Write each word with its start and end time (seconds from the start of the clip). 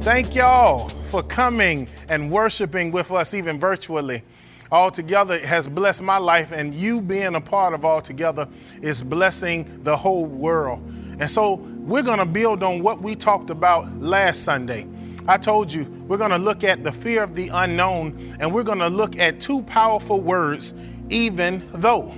Thank 0.00 0.34
y'all 0.34 0.88
for 1.10 1.22
coming 1.22 1.86
and 2.08 2.30
worshiping 2.30 2.90
with 2.90 3.10
us, 3.10 3.34
even 3.34 3.60
virtually. 3.60 4.22
All 4.72 4.90
Together 4.90 5.38
has 5.40 5.68
blessed 5.68 6.00
my 6.00 6.16
life, 6.16 6.52
and 6.52 6.74
you 6.74 7.02
being 7.02 7.34
a 7.34 7.40
part 7.40 7.74
of 7.74 7.84
All 7.84 8.00
Together 8.00 8.48
is 8.80 9.02
blessing 9.02 9.82
the 9.84 9.94
whole 9.94 10.24
world. 10.24 10.80
And 11.20 11.30
so 11.30 11.56
we're 11.56 12.02
going 12.02 12.18
to 12.18 12.24
build 12.24 12.62
on 12.62 12.82
what 12.82 13.02
we 13.02 13.14
talked 13.14 13.50
about 13.50 13.94
last 13.94 14.42
Sunday. 14.42 14.86
I 15.28 15.36
told 15.36 15.70
you 15.70 15.84
we're 16.08 16.16
going 16.16 16.30
to 16.30 16.38
look 16.38 16.64
at 16.64 16.82
the 16.82 16.92
fear 16.92 17.22
of 17.22 17.34
the 17.34 17.48
unknown, 17.48 18.36
and 18.40 18.54
we're 18.54 18.62
going 18.62 18.78
to 18.78 18.88
look 18.88 19.18
at 19.18 19.38
two 19.38 19.60
powerful 19.64 20.18
words, 20.18 20.72
even 21.10 21.62
though. 21.74 22.14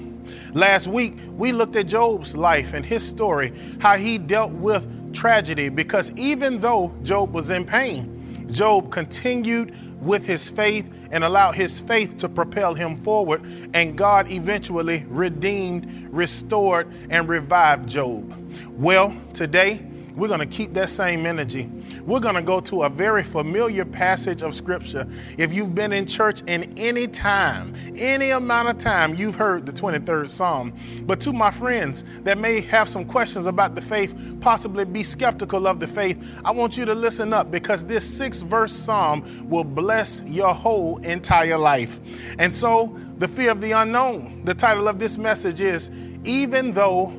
Last 0.54 0.86
week, 0.86 1.16
we 1.36 1.52
looked 1.52 1.76
at 1.76 1.86
Job's 1.86 2.36
life 2.36 2.74
and 2.74 2.84
his 2.84 3.06
story, 3.06 3.52
how 3.80 3.96
he 3.96 4.18
dealt 4.18 4.52
with 4.52 5.14
tragedy 5.14 5.68
because 5.68 6.10
even 6.12 6.60
though 6.60 6.94
Job 7.02 7.32
was 7.34 7.50
in 7.50 7.64
pain, 7.64 8.48
Job 8.50 8.90
continued 8.90 9.74
with 10.00 10.26
his 10.26 10.48
faith 10.48 11.08
and 11.10 11.24
allowed 11.24 11.52
his 11.52 11.80
faith 11.80 12.18
to 12.18 12.28
propel 12.28 12.74
him 12.74 12.96
forward, 12.96 13.42
and 13.74 13.96
God 13.96 14.30
eventually 14.30 15.04
redeemed, 15.08 15.90
restored, 16.10 16.92
and 17.10 17.28
revived 17.28 17.88
Job. 17.88 18.32
Well, 18.72 19.16
today 19.32 19.86
we're 20.14 20.28
going 20.28 20.40
to 20.40 20.46
keep 20.46 20.74
that 20.74 20.90
same 20.90 21.24
energy. 21.24 21.70
We're 22.06 22.20
going 22.20 22.34
to 22.34 22.42
go 22.42 22.60
to 22.60 22.82
a 22.82 22.88
very 22.88 23.22
familiar 23.22 23.84
passage 23.84 24.42
of 24.42 24.54
Scripture. 24.54 25.06
If 25.38 25.52
you've 25.52 25.74
been 25.74 25.92
in 25.92 26.06
church 26.06 26.42
in 26.46 26.72
any 26.76 27.06
time, 27.06 27.74
any 27.96 28.30
amount 28.30 28.68
of 28.68 28.78
time, 28.78 29.14
you've 29.14 29.36
heard 29.36 29.66
the 29.66 29.72
23rd 29.72 30.28
Psalm. 30.28 30.72
But 31.02 31.20
to 31.20 31.32
my 31.32 31.50
friends 31.50 32.04
that 32.22 32.38
may 32.38 32.60
have 32.62 32.88
some 32.88 33.04
questions 33.04 33.46
about 33.46 33.74
the 33.74 33.82
faith, 33.82 34.38
possibly 34.40 34.84
be 34.84 35.02
skeptical 35.02 35.66
of 35.66 35.78
the 35.78 35.86
faith, 35.86 36.40
I 36.44 36.50
want 36.50 36.76
you 36.76 36.84
to 36.84 36.94
listen 36.94 37.32
up 37.32 37.50
because 37.50 37.84
this 37.84 38.08
six 38.08 38.42
verse 38.42 38.72
Psalm 38.72 39.24
will 39.48 39.64
bless 39.64 40.22
your 40.22 40.52
whole 40.52 40.98
entire 40.98 41.58
life. 41.58 42.00
And 42.38 42.52
so, 42.52 42.96
the 43.18 43.28
fear 43.28 43.52
of 43.52 43.60
the 43.60 43.72
unknown, 43.72 44.44
the 44.44 44.54
title 44.54 44.88
of 44.88 44.98
this 44.98 45.18
message 45.18 45.60
is 45.60 45.90
Even 46.24 46.72
Though 46.72 47.12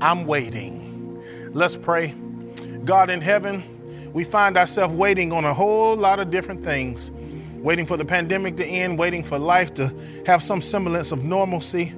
I'm 0.00 0.26
Waiting. 0.26 1.22
Let's 1.52 1.76
pray. 1.76 2.14
God 2.84 3.08
in 3.08 3.20
heaven, 3.20 3.62
we 4.14 4.24
find 4.24 4.56
ourselves 4.56 4.94
waiting 4.94 5.30
on 5.32 5.44
a 5.44 5.52
whole 5.52 5.94
lot 5.94 6.18
of 6.18 6.30
different 6.30 6.64
things 6.64 7.10
waiting 7.64 7.86
for 7.86 7.96
the 7.96 8.04
pandemic 8.04 8.58
to 8.58 8.66
end, 8.66 8.98
waiting 8.98 9.24
for 9.24 9.38
life 9.38 9.72
to 9.72 9.92
have 10.26 10.42
some 10.42 10.60
semblance 10.60 11.12
of 11.12 11.24
normalcy, 11.24 11.94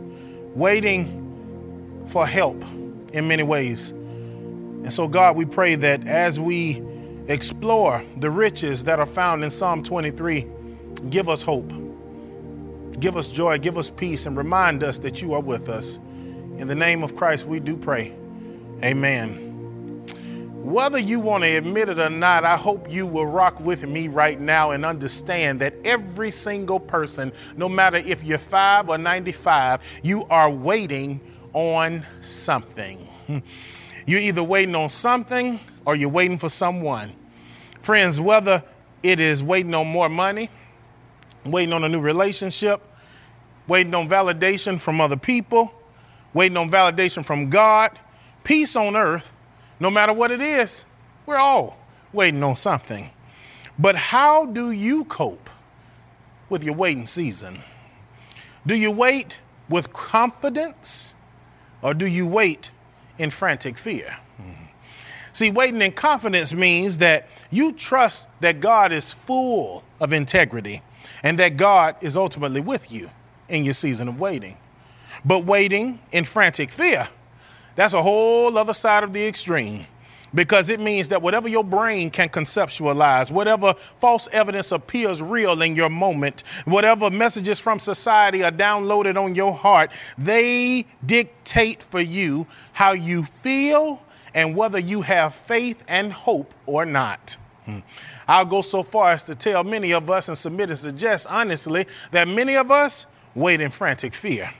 waiting 0.54 2.04
for 2.06 2.24
help 2.24 2.64
in 3.12 3.26
many 3.26 3.42
ways. 3.42 3.90
And 3.90 4.92
so, 4.92 5.08
God, 5.08 5.34
we 5.34 5.44
pray 5.44 5.74
that 5.74 6.06
as 6.06 6.38
we 6.38 6.80
explore 7.26 8.04
the 8.18 8.30
riches 8.30 8.84
that 8.84 9.00
are 9.00 9.06
found 9.06 9.42
in 9.42 9.50
Psalm 9.50 9.82
23, 9.82 10.46
give 11.10 11.28
us 11.28 11.42
hope, 11.42 11.72
give 13.00 13.16
us 13.16 13.26
joy, 13.26 13.58
give 13.58 13.76
us 13.76 13.90
peace, 13.90 14.26
and 14.26 14.36
remind 14.36 14.84
us 14.84 15.00
that 15.00 15.20
you 15.20 15.34
are 15.34 15.42
with 15.42 15.68
us. 15.68 15.98
In 16.58 16.68
the 16.68 16.76
name 16.76 17.02
of 17.02 17.16
Christ, 17.16 17.44
we 17.44 17.58
do 17.58 17.76
pray. 17.76 18.14
Amen. 18.84 19.45
Whether 20.66 20.98
you 20.98 21.20
want 21.20 21.44
to 21.44 21.56
admit 21.56 21.90
it 21.90 22.00
or 22.00 22.10
not, 22.10 22.42
I 22.42 22.56
hope 22.56 22.90
you 22.90 23.06
will 23.06 23.24
rock 23.24 23.60
with 23.60 23.86
me 23.86 24.08
right 24.08 24.40
now 24.40 24.72
and 24.72 24.84
understand 24.84 25.60
that 25.60 25.74
every 25.84 26.32
single 26.32 26.80
person, 26.80 27.32
no 27.56 27.68
matter 27.68 27.98
if 27.98 28.24
you're 28.24 28.36
five 28.36 28.88
or 28.88 28.98
95, 28.98 30.00
you 30.02 30.24
are 30.24 30.50
waiting 30.50 31.20
on 31.52 32.04
something. 32.20 32.98
You're 34.08 34.20
either 34.20 34.42
waiting 34.42 34.74
on 34.74 34.88
something 34.90 35.60
or 35.84 35.94
you're 35.94 36.08
waiting 36.08 36.38
for 36.38 36.48
someone. 36.48 37.12
Friends, 37.82 38.20
whether 38.20 38.62
it 39.02 39.20
is 39.20 39.42
waiting 39.44 39.74
on 39.74 39.86
more 39.86 40.08
money, 40.08 40.48
waiting 41.44 41.72
on 41.72 41.82
a 41.84 41.88
new 41.88 42.00
relationship, 42.00 42.82
waiting 43.68 43.94
on 43.94 44.08
validation 44.08 44.80
from 44.80 45.00
other 45.00 45.16
people, 45.16 45.72
waiting 46.34 46.56
on 46.56 46.70
validation 46.70 47.24
from 47.24 47.50
God, 47.50 47.98
peace 48.44 48.76
on 48.76 48.94
earth, 48.96 49.32
no 49.78 49.90
matter 49.90 50.12
what 50.12 50.30
it 50.30 50.40
is, 50.40 50.86
we're 51.26 51.36
all 51.36 51.78
waiting 52.12 52.42
on 52.42 52.56
something. 52.56 53.10
But 53.78 53.96
how 53.96 54.46
do 54.46 54.70
you 54.70 55.04
cope 55.04 55.50
with 56.48 56.64
your 56.64 56.74
waiting 56.74 57.06
season? 57.06 57.58
Do 58.66 58.74
you 58.74 58.90
wait 58.90 59.40
with 59.68 59.92
confidence 59.92 61.14
or 61.82 61.94
do 61.94 62.06
you 62.06 62.26
wait 62.26 62.70
in 63.18 63.30
frantic 63.30 63.76
fear? 63.76 64.16
Hmm. 64.36 64.64
See, 65.32 65.50
waiting 65.50 65.82
in 65.82 65.92
confidence 65.92 66.54
means 66.54 66.98
that 66.98 67.28
you 67.50 67.72
trust 67.72 68.28
that 68.40 68.60
God 68.60 68.92
is 68.92 69.12
full 69.12 69.84
of 70.00 70.12
integrity 70.12 70.82
and 71.22 71.38
that 71.38 71.56
God 71.56 71.96
is 72.00 72.16
ultimately 72.16 72.60
with 72.60 72.90
you 72.90 73.10
in 73.48 73.64
your 73.64 73.74
season 73.74 74.08
of 74.08 74.18
waiting. 74.18 74.56
But 75.24 75.44
waiting 75.44 75.98
in 76.12 76.24
frantic 76.24 76.70
fear 76.70 77.08
that's 77.76 77.94
a 77.94 78.02
whole 78.02 78.56
other 78.58 78.74
side 78.74 79.04
of 79.04 79.12
the 79.12 79.24
extreme 79.26 79.86
because 80.34 80.68
it 80.70 80.80
means 80.80 81.08
that 81.08 81.22
whatever 81.22 81.48
your 81.48 81.64
brain 81.64 82.10
can 82.10 82.28
conceptualize, 82.28 83.30
whatever 83.30 83.74
false 83.74 84.28
evidence 84.32 84.72
appears 84.72 85.22
real 85.22 85.62
in 85.62 85.76
your 85.76 85.88
moment, 85.88 86.42
whatever 86.64 87.10
messages 87.10 87.58
from 87.58 87.78
society 87.78 88.42
are 88.42 88.52
downloaded 88.52 89.20
on 89.20 89.34
your 89.34 89.54
heart, 89.54 89.92
they 90.18 90.84
dictate 91.04 91.82
for 91.82 92.00
you 92.00 92.46
how 92.72 92.92
you 92.92 93.24
feel 93.24 94.02
and 94.34 94.54
whether 94.54 94.78
you 94.78 95.00
have 95.00 95.34
faith 95.34 95.82
and 95.88 96.12
hope 96.12 96.52
or 96.66 96.84
not. 96.84 97.38
Hmm. 97.64 97.78
I'll 98.28 98.44
go 98.44 98.62
so 98.62 98.82
far 98.82 99.12
as 99.12 99.22
to 99.24 99.34
tell 99.34 99.64
many 99.64 99.92
of 99.92 100.10
us 100.10 100.28
and 100.28 100.36
submit 100.36 100.68
and 100.68 100.78
suggest 100.78 101.26
honestly 101.28 101.86
that 102.10 102.28
many 102.28 102.56
of 102.56 102.70
us 102.70 103.06
wait 103.34 103.60
in 103.60 103.70
frantic 103.70 104.14
fear. 104.14 104.52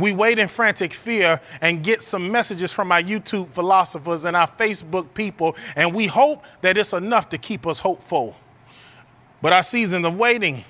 We 0.00 0.14
wait 0.14 0.38
in 0.38 0.48
frantic 0.48 0.94
fear 0.94 1.40
and 1.60 1.84
get 1.84 2.02
some 2.02 2.32
messages 2.32 2.72
from 2.72 2.90
our 2.90 3.02
YouTube 3.02 3.50
philosophers 3.50 4.24
and 4.24 4.34
our 4.34 4.48
Facebook 4.48 5.12
people, 5.12 5.54
and 5.76 5.94
we 5.94 6.06
hope 6.06 6.42
that 6.62 6.78
it's 6.78 6.94
enough 6.94 7.28
to 7.28 7.38
keep 7.38 7.66
us 7.66 7.78
hopeful. 7.78 8.34
But 9.42 9.52
our 9.52 9.62
seasons 9.62 10.06
of 10.06 10.18
waiting 10.18 10.64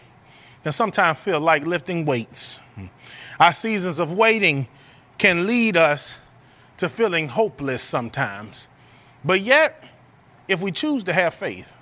can 0.64 0.72
sometimes 0.72 1.20
feel 1.20 1.38
like 1.38 1.64
lifting 1.64 2.04
weights. 2.04 2.60
Our 3.38 3.52
seasons 3.52 4.00
of 4.00 4.18
waiting 4.18 4.66
can 5.16 5.46
lead 5.46 5.76
us 5.76 6.18
to 6.78 6.88
feeling 6.88 7.28
hopeless 7.28 7.82
sometimes. 7.82 8.68
But 9.24 9.42
yet, 9.42 9.84
if 10.48 10.60
we 10.60 10.72
choose 10.72 11.04
to 11.04 11.12
have 11.12 11.34
faith, 11.34 11.72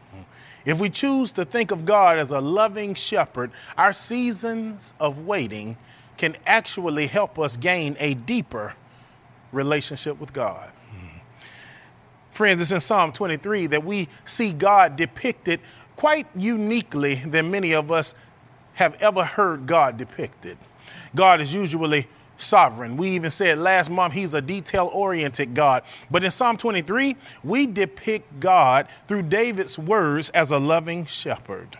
if 0.67 0.79
we 0.81 0.91
choose 0.91 1.33
to 1.33 1.47
think 1.47 1.71
of 1.71 1.87
God 1.87 2.19
as 2.19 2.31
a 2.31 2.41
loving 2.41 2.93
shepherd, 2.93 3.53
our 3.79 3.95
seasons 3.95 4.93
of 5.01 5.25
waiting 5.25 5.79
can 6.19 6.37
actually 6.47 7.07
help 7.07 7.39
us 7.39 7.57
gain 7.57 7.97
a 7.99 8.15
deeper 8.15 8.75
relationship 9.53 10.21
with 10.21 10.33
God. 10.33 10.71
Friends, 12.33 12.61
it's 12.61 12.71
in 12.71 12.81
Psalm 12.81 13.11
23 13.13 13.67
that 13.69 13.83
we 13.83 14.07
see 14.25 14.53
God 14.53 14.95
depicted 14.95 15.61
quite 15.97 16.27
uniquely 16.37 17.17
than 17.17 17.51
many 17.51 17.75
of 17.75 17.91
us 17.91 18.15
have 18.75 18.95
ever 19.03 19.25
heard 19.25 19.67
God 19.67 19.97
depicted. 19.97 20.57
God 21.17 21.41
is 21.41 21.53
usually 21.53 22.07
sovereign. 22.37 22.97
We 22.97 23.09
even 23.11 23.33
said 23.33 23.59
last 23.59 23.91
month 23.91 24.15
he's 24.15 24.35
a 24.35 24.41
detail 24.41 24.89
oriented 24.95 25.55
God. 25.55 25.83
But 26.11 26.23
in 26.23 26.31
Psalm 26.31 26.57
23, 26.57 27.17
we 27.43 27.67
depict 27.67 28.39
God 28.39 28.87
through 29.09 29.23
David's 29.23 29.77
words 29.77 30.31
as 30.31 30.53
a 30.53 30.59
loving 30.59 31.07
shepherd 31.07 31.77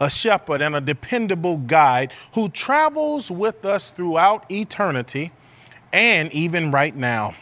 a 0.00 0.10
shepherd 0.10 0.62
and 0.62 0.74
a 0.74 0.80
dependable 0.80 1.58
guide 1.58 2.12
who 2.34 2.48
travels 2.48 3.30
with 3.30 3.64
us 3.64 3.90
throughout 3.90 4.50
eternity 4.50 5.32
and 5.92 6.32
even 6.32 6.70
right 6.70 6.94
now. 6.94 7.34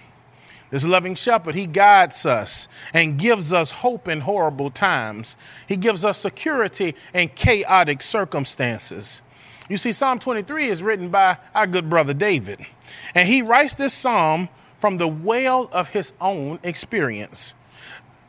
This 0.71 0.87
loving 0.87 1.15
shepherd, 1.15 1.55
he 1.55 1.67
guides 1.67 2.27
us 2.27 2.69
and 2.93 3.19
gives 3.19 3.53
us 3.53 3.71
hope 3.71 4.09
in 4.09 4.21
horrible 4.21 4.71
times. 4.71 5.37
He 5.69 5.77
gives 5.77 6.05
us 6.05 6.19
security 6.19 6.95
in 7.15 7.29
chaotic 7.29 8.03
circumstances. 8.03 9.23
You 9.69 9.77
see, 9.77 9.93
Psalm 9.93 10.19
23 10.19 10.67
is 10.67 10.83
written 10.83 11.09
by 11.09 11.39
our 11.55 11.67
good 11.67 11.89
brother 11.89 12.15
David, 12.15 12.67
and 13.15 13.29
he 13.29 13.43
writes 13.43 13.75
this 13.75 13.95
psalm 13.95 14.49
from 14.81 14.99
the 14.99 15.09
well 15.09 15.69
of 15.73 15.91
his 15.91 16.13
own 16.21 16.59
experience. 16.63 17.55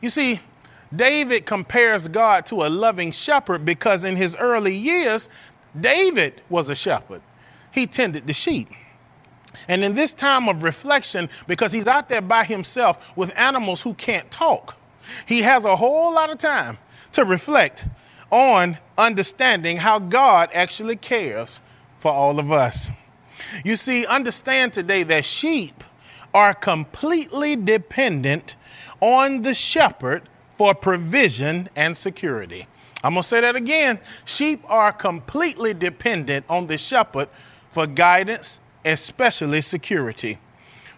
You 0.00 0.10
see, 0.10 0.40
David 0.94 1.46
compares 1.46 2.08
God 2.08 2.46
to 2.46 2.64
a 2.64 2.68
loving 2.68 3.12
shepherd 3.12 3.64
because 3.64 4.04
in 4.04 4.16
his 4.16 4.36
early 4.36 4.74
years, 4.74 5.28
David 5.78 6.40
was 6.48 6.70
a 6.70 6.74
shepherd. 6.74 7.22
He 7.72 7.86
tended 7.86 8.26
the 8.26 8.32
sheep. 8.32 8.68
And 9.66 9.82
in 9.82 9.94
this 9.94 10.14
time 10.14 10.48
of 10.48 10.62
reflection, 10.62 11.28
because 11.46 11.72
he's 11.72 11.86
out 11.86 12.08
there 12.08 12.22
by 12.22 12.44
himself 12.44 13.16
with 13.16 13.36
animals 13.36 13.82
who 13.82 13.94
can't 13.94 14.30
talk, 14.30 14.76
he 15.26 15.42
has 15.42 15.64
a 15.64 15.76
whole 15.76 16.14
lot 16.14 16.30
of 16.30 16.38
time 16.38 16.78
to 17.12 17.24
reflect 17.24 17.84
on 18.30 18.78
understanding 18.96 19.78
how 19.78 19.98
God 19.98 20.50
actually 20.52 20.96
cares 20.96 21.60
for 21.98 22.12
all 22.12 22.38
of 22.38 22.52
us. 22.52 22.90
You 23.64 23.76
see, 23.76 24.06
understand 24.06 24.72
today 24.72 25.02
that 25.04 25.24
sheep 25.24 25.84
are 26.34 26.54
completely 26.54 27.56
dependent 27.56 28.56
on 29.00 29.42
the 29.42 29.54
shepherd 29.54 30.28
for 30.58 30.74
provision 30.74 31.68
and 31.76 31.96
security. 31.96 32.66
I'm 33.02 33.12
going 33.12 33.22
to 33.22 33.28
say 33.28 33.40
that 33.40 33.54
again. 33.54 34.00
Sheep 34.24 34.60
are 34.68 34.92
completely 34.92 35.72
dependent 35.72 36.44
on 36.48 36.66
the 36.66 36.76
shepherd 36.76 37.28
for 37.70 37.86
guidance, 37.86 38.60
especially 38.84 39.60
security. 39.60 40.38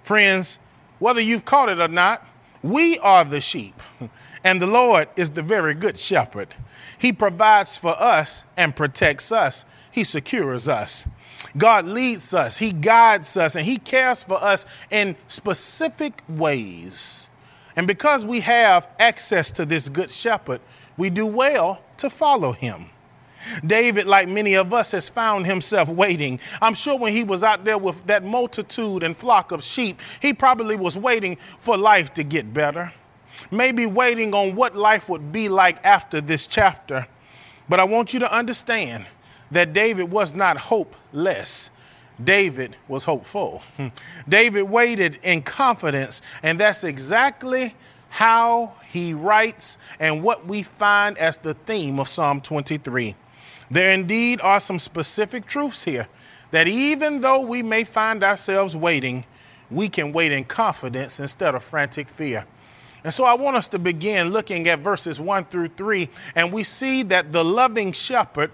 Friends, 0.03 0.59
whether 0.99 1.21
you've 1.21 1.45
caught 1.45 1.69
it 1.69 1.79
or 1.79 1.89
not, 1.89 2.27
we 2.63 2.99
are 2.99 3.25
the 3.25 3.41
sheep, 3.41 3.81
and 4.45 4.61
the 4.61 4.67
Lord 4.67 5.09
is 5.17 5.31
the 5.31 5.43
very 5.43 5.75
good 5.75 5.97
shepherd. 5.97 6.55
He 6.99 7.13
provides 7.13 7.77
for 7.77 7.99
us 7.99 8.45
and 8.57 8.77
protects 8.77 9.33
us, 9.33 9.65
He 9.91 10.05
secures 10.05 10.69
us. 10.69 11.07
God 11.57 11.87
leads 11.87 12.35
us, 12.35 12.59
He 12.59 12.73
guides 12.73 13.37
us, 13.37 13.57
and 13.57 13.65
He 13.65 13.79
cares 13.79 14.23
for 14.23 14.43
us 14.43 14.67
in 14.91 15.17
specific 15.27 16.23
ways. 16.29 17.30
And 17.77 17.87
because 17.87 18.25
we 18.25 18.41
have 18.41 18.89
access 18.99 19.51
to 19.53 19.65
this 19.65 19.89
good 19.89 20.11
shepherd, 20.11 20.61
we 20.97 21.11
do 21.11 21.27
well 21.27 21.83
to 21.99 22.11
follow 22.11 22.53
him. 22.53 22.87
David, 23.65 24.07
like 24.07 24.29
many 24.29 24.55
of 24.55 24.73
us, 24.75 24.93
has 24.93 25.09
found 25.09 25.47
himself 25.47 25.89
waiting. 26.05 26.41
I'm 26.61 26.75
sure 26.75 26.99
when 26.99 27.13
he 27.13 27.25
was 27.25 27.43
out 27.43 27.65
there 27.65 27.79
with 27.79 28.07
that 28.07 28.25
multitude 28.25 29.03
and 29.03 29.17
flock 29.17 29.53
of 29.53 29.65
sheep, 29.65 30.01
he 30.21 30.33
probably 30.33 30.77
was 30.77 30.99
waiting 30.99 31.37
for 31.37 31.77
life 31.77 32.13
to 32.15 32.23
get 32.23 32.53
better. 32.53 32.93
Maybe 33.51 33.87
waiting 33.87 34.35
on 34.35 34.55
what 34.55 34.77
life 34.77 35.09
would 35.09 35.33
be 35.33 35.49
like 35.49 35.85
after 35.85 36.21
this 36.21 36.47
chapter. 36.47 37.07
But 37.69 37.81
I 37.81 37.85
want 37.85 38.13
you 38.13 38.21
to 38.21 38.33
understand 38.33 39.07
that 39.51 39.73
David 39.73 40.11
was 40.11 40.35
not 40.35 40.57
hopeless. 40.57 41.71
David 42.23 42.77
was 42.89 43.05
hopeful. 43.05 43.63
David 44.29 44.65
waited 44.65 45.19
in 45.23 45.43
confidence, 45.43 46.23
and 46.43 46.59
that's 46.59 46.85
exactly 46.85 47.75
how 48.09 48.75
he 48.89 49.15
writes 49.15 49.79
and 49.99 50.23
what 50.23 50.47
we 50.47 50.63
find 50.63 51.17
as 51.19 51.39
the 51.39 51.55
theme 51.55 51.99
of 52.01 52.09
Psalm 52.09 52.41
23. 52.41 53.15
There 53.71 53.91
indeed 53.93 54.41
are 54.41 54.59
some 54.59 54.81
specific 54.81 55.47
truths 55.47 55.85
here 55.85 56.09
that 56.51 56.67
even 56.67 57.21
though 57.21 57.41
we 57.41 57.63
may 57.63 57.85
find 57.85 58.25
ourselves 58.25 58.77
waiting, 58.77 59.25
we 59.71 59.89
can 59.89 60.13
wait 60.13 60.33
in 60.33 60.45
confidence 60.45 61.21
instead 61.21 61.55
of 61.55 61.63
frantic 61.63 62.09
fear. 62.09 62.45
And 63.05 63.15
so 63.15 63.25
I 63.25 63.35
want 63.35 63.57
us 63.57 63.69
to 63.69 63.79
begin 63.79 64.31
looking 64.31 64.69
at 64.69 64.81
verses 64.81 65.21
1 65.21 65.45
through 65.47 65.69
3, 65.69 66.09
and 66.35 66.53
we 66.53 66.65
see 66.65 67.03
that 67.05 67.33
the 67.33 67.45
loving 67.45 67.93
shepherd, 67.93 68.51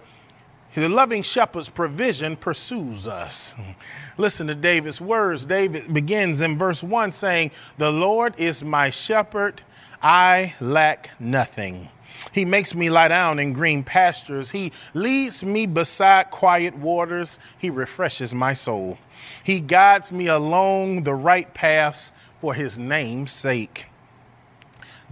the 0.81 0.89
loving 0.89 1.23
shepherd's 1.23 1.71
provision 1.71 2.37
pursues 2.37 3.09
us. 3.09 3.55
Listen 4.19 4.47
to 4.49 4.55
David's 4.55 5.01
words. 5.01 5.47
David 5.47 5.93
begins 5.93 6.41
in 6.41 6.59
verse 6.59 6.83
1 6.83 7.13
saying, 7.13 7.51
The 7.79 7.91
Lord 7.91 8.35
is 8.39 8.63
my 8.63 8.91
shepherd, 8.91 9.63
I 10.03 10.55
lack 10.61 11.11
nothing. 11.19 11.89
He 12.33 12.45
makes 12.45 12.75
me 12.75 12.91
lie 12.91 13.09
down 13.09 13.39
in 13.39 13.53
green 13.53 13.83
pastures. 13.83 14.51
He 14.51 14.73
leads 14.95 15.45
me 15.45 15.67
beside 15.67 16.31
quiet 16.31 16.77
waters. 16.77 17.39
He 17.59 17.71
refreshes 17.71 18.35
my 18.35 18.53
soul. 18.53 18.99
He 19.43 19.61
guides 19.61 20.13
me 20.13 20.27
along 20.27 21.05
the 21.05 21.15
right 21.15 21.53
paths 21.55 22.13
for 22.41 22.55
his 22.55 22.79
name's 22.79 23.33
sake. 23.33 23.87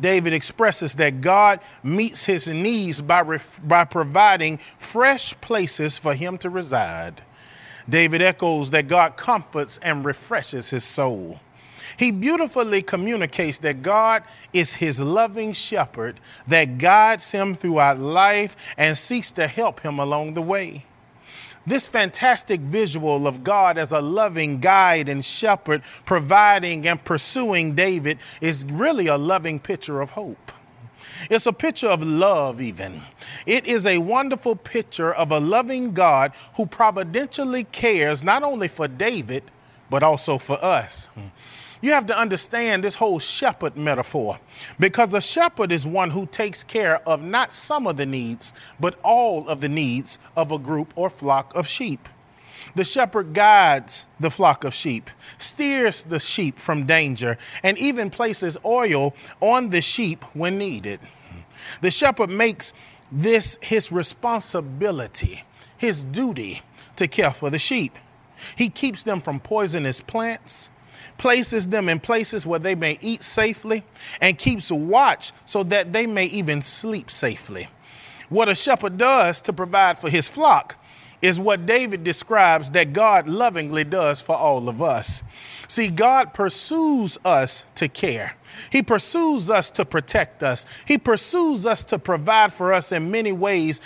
David 0.00 0.32
expresses 0.32 0.94
that 0.96 1.20
God 1.20 1.60
meets 1.82 2.24
his 2.24 2.48
needs 2.48 3.00
by, 3.00 3.20
ref- 3.20 3.60
by 3.62 3.84
providing 3.84 4.58
fresh 4.58 5.38
places 5.40 5.98
for 5.98 6.14
him 6.14 6.38
to 6.38 6.50
reside. 6.50 7.22
David 7.88 8.22
echoes 8.22 8.70
that 8.70 8.88
God 8.88 9.16
comforts 9.16 9.78
and 9.82 10.04
refreshes 10.04 10.70
his 10.70 10.84
soul. 10.84 11.40
He 11.96 12.10
beautifully 12.10 12.82
communicates 12.82 13.58
that 13.58 13.82
God 13.82 14.24
is 14.52 14.74
his 14.74 15.00
loving 15.00 15.52
shepherd 15.52 16.18
that 16.46 16.78
guides 16.78 17.30
him 17.30 17.54
throughout 17.54 18.00
life 18.00 18.74
and 18.76 18.96
seeks 18.98 19.30
to 19.32 19.46
help 19.46 19.80
him 19.80 19.98
along 19.98 20.34
the 20.34 20.42
way. 20.42 20.86
This 21.66 21.88
fantastic 21.88 22.60
visual 22.60 23.26
of 23.26 23.42
God 23.42 23.78
as 23.78 23.92
a 23.92 24.00
loving 24.00 24.60
guide 24.60 25.08
and 25.08 25.24
shepherd, 25.24 25.82
providing 26.04 26.86
and 26.86 27.02
pursuing 27.02 27.74
David, 27.74 28.18
is 28.40 28.66
really 28.66 29.06
a 29.06 29.16
loving 29.16 29.58
picture 29.58 30.00
of 30.00 30.10
hope. 30.10 30.52
It's 31.30 31.46
a 31.46 31.52
picture 31.52 31.88
of 31.88 32.02
love, 32.02 32.60
even. 32.60 33.00
It 33.46 33.66
is 33.66 33.86
a 33.86 33.98
wonderful 33.98 34.56
picture 34.56 35.12
of 35.12 35.32
a 35.32 35.40
loving 35.40 35.92
God 35.92 36.32
who 36.56 36.66
providentially 36.66 37.64
cares 37.64 38.22
not 38.22 38.42
only 38.42 38.68
for 38.68 38.88
David, 38.88 39.44
but 39.88 40.02
also 40.02 40.38
for 40.38 40.62
us. 40.62 41.10
You 41.84 41.92
have 41.92 42.06
to 42.06 42.18
understand 42.18 42.82
this 42.82 42.94
whole 42.94 43.18
shepherd 43.18 43.76
metaphor 43.76 44.38
because 44.80 45.12
a 45.12 45.20
shepherd 45.20 45.70
is 45.70 45.86
one 45.86 46.08
who 46.08 46.24
takes 46.24 46.64
care 46.64 47.06
of 47.06 47.22
not 47.22 47.52
some 47.52 47.86
of 47.86 47.98
the 47.98 48.06
needs, 48.06 48.54
but 48.80 48.98
all 49.02 49.46
of 49.50 49.60
the 49.60 49.68
needs 49.68 50.18
of 50.34 50.50
a 50.50 50.58
group 50.58 50.94
or 50.96 51.10
flock 51.10 51.54
of 51.54 51.68
sheep. 51.68 52.08
The 52.74 52.84
shepherd 52.84 53.34
guides 53.34 54.06
the 54.18 54.30
flock 54.30 54.64
of 54.64 54.72
sheep, 54.72 55.10
steers 55.36 56.04
the 56.04 56.18
sheep 56.20 56.58
from 56.58 56.86
danger, 56.86 57.36
and 57.62 57.76
even 57.76 58.08
places 58.08 58.56
oil 58.64 59.14
on 59.42 59.68
the 59.68 59.82
sheep 59.82 60.24
when 60.32 60.56
needed. 60.56 61.00
The 61.82 61.90
shepherd 61.90 62.30
makes 62.30 62.72
this 63.12 63.58
his 63.60 63.92
responsibility, 63.92 65.44
his 65.76 66.02
duty 66.02 66.62
to 66.96 67.06
care 67.08 67.32
for 67.32 67.50
the 67.50 67.58
sheep. 67.58 67.98
He 68.56 68.70
keeps 68.70 69.04
them 69.04 69.20
from 69.20 69.38
poisonous 69.38 70.00
plants, 70.00 70.70
places 71.18 71.68
them 71.68 71.88
in 71.88 72.00
places 72.00 72.46
where 72.46 72.58
they 72.58 72.74
may 72.74 72.98
eat 73.00 73.22
safely, 73.22 73.84
and 74.20 74.38
keeps 74.38 74.70
watch 74.70 75.32
so 75.44 75.62
that 75.64 75.92
they 75.92 76.06
may 76.06 76.26
even 76.26 76.62
sleep 76.62 77.10
safely. 77.10 77.68
What 78.28 78.48
a 78.48 78.54
shepherd 78.54 78.96
does 78.96 79.40
to 79.42 79.52
provide 79.52 79.98
for 79.98 80.08
his 80.10 80.28
flock 80.28 80.76
is 81.22 81.40
what 81.40 81.64
David 81.64 82.04
describes 82.04 82.70
that 82.72 82.92
God 82.92 83.26
lovingly 83.26 83.84
does 83.84 84.20
for 84.20 84.36
all 84.36 84.68
of 84.68 84.82
us. 84.82 85.22
See, 85.68 85.88
God 85.88 86.34
pursues 86.34 87.16
us 87.24 87.64
to 87.76 87.88
care. 87.88 88.36
He 88.70 88.82
pursues 88.82 89.50
us 89.50 89.70
to 89.72 89.84
protect 89.84 90.42
us. 90.42 90.66
He 90.86 90.98
pursues 90.98 91.66
us 91.66 91.84
to 91.86 91.98
provide 91.98 92.52
for 92.52 92.72
us 92.72 92.92
in 92.92 93.10
many 93.10 93.32
ways 93.32 93.80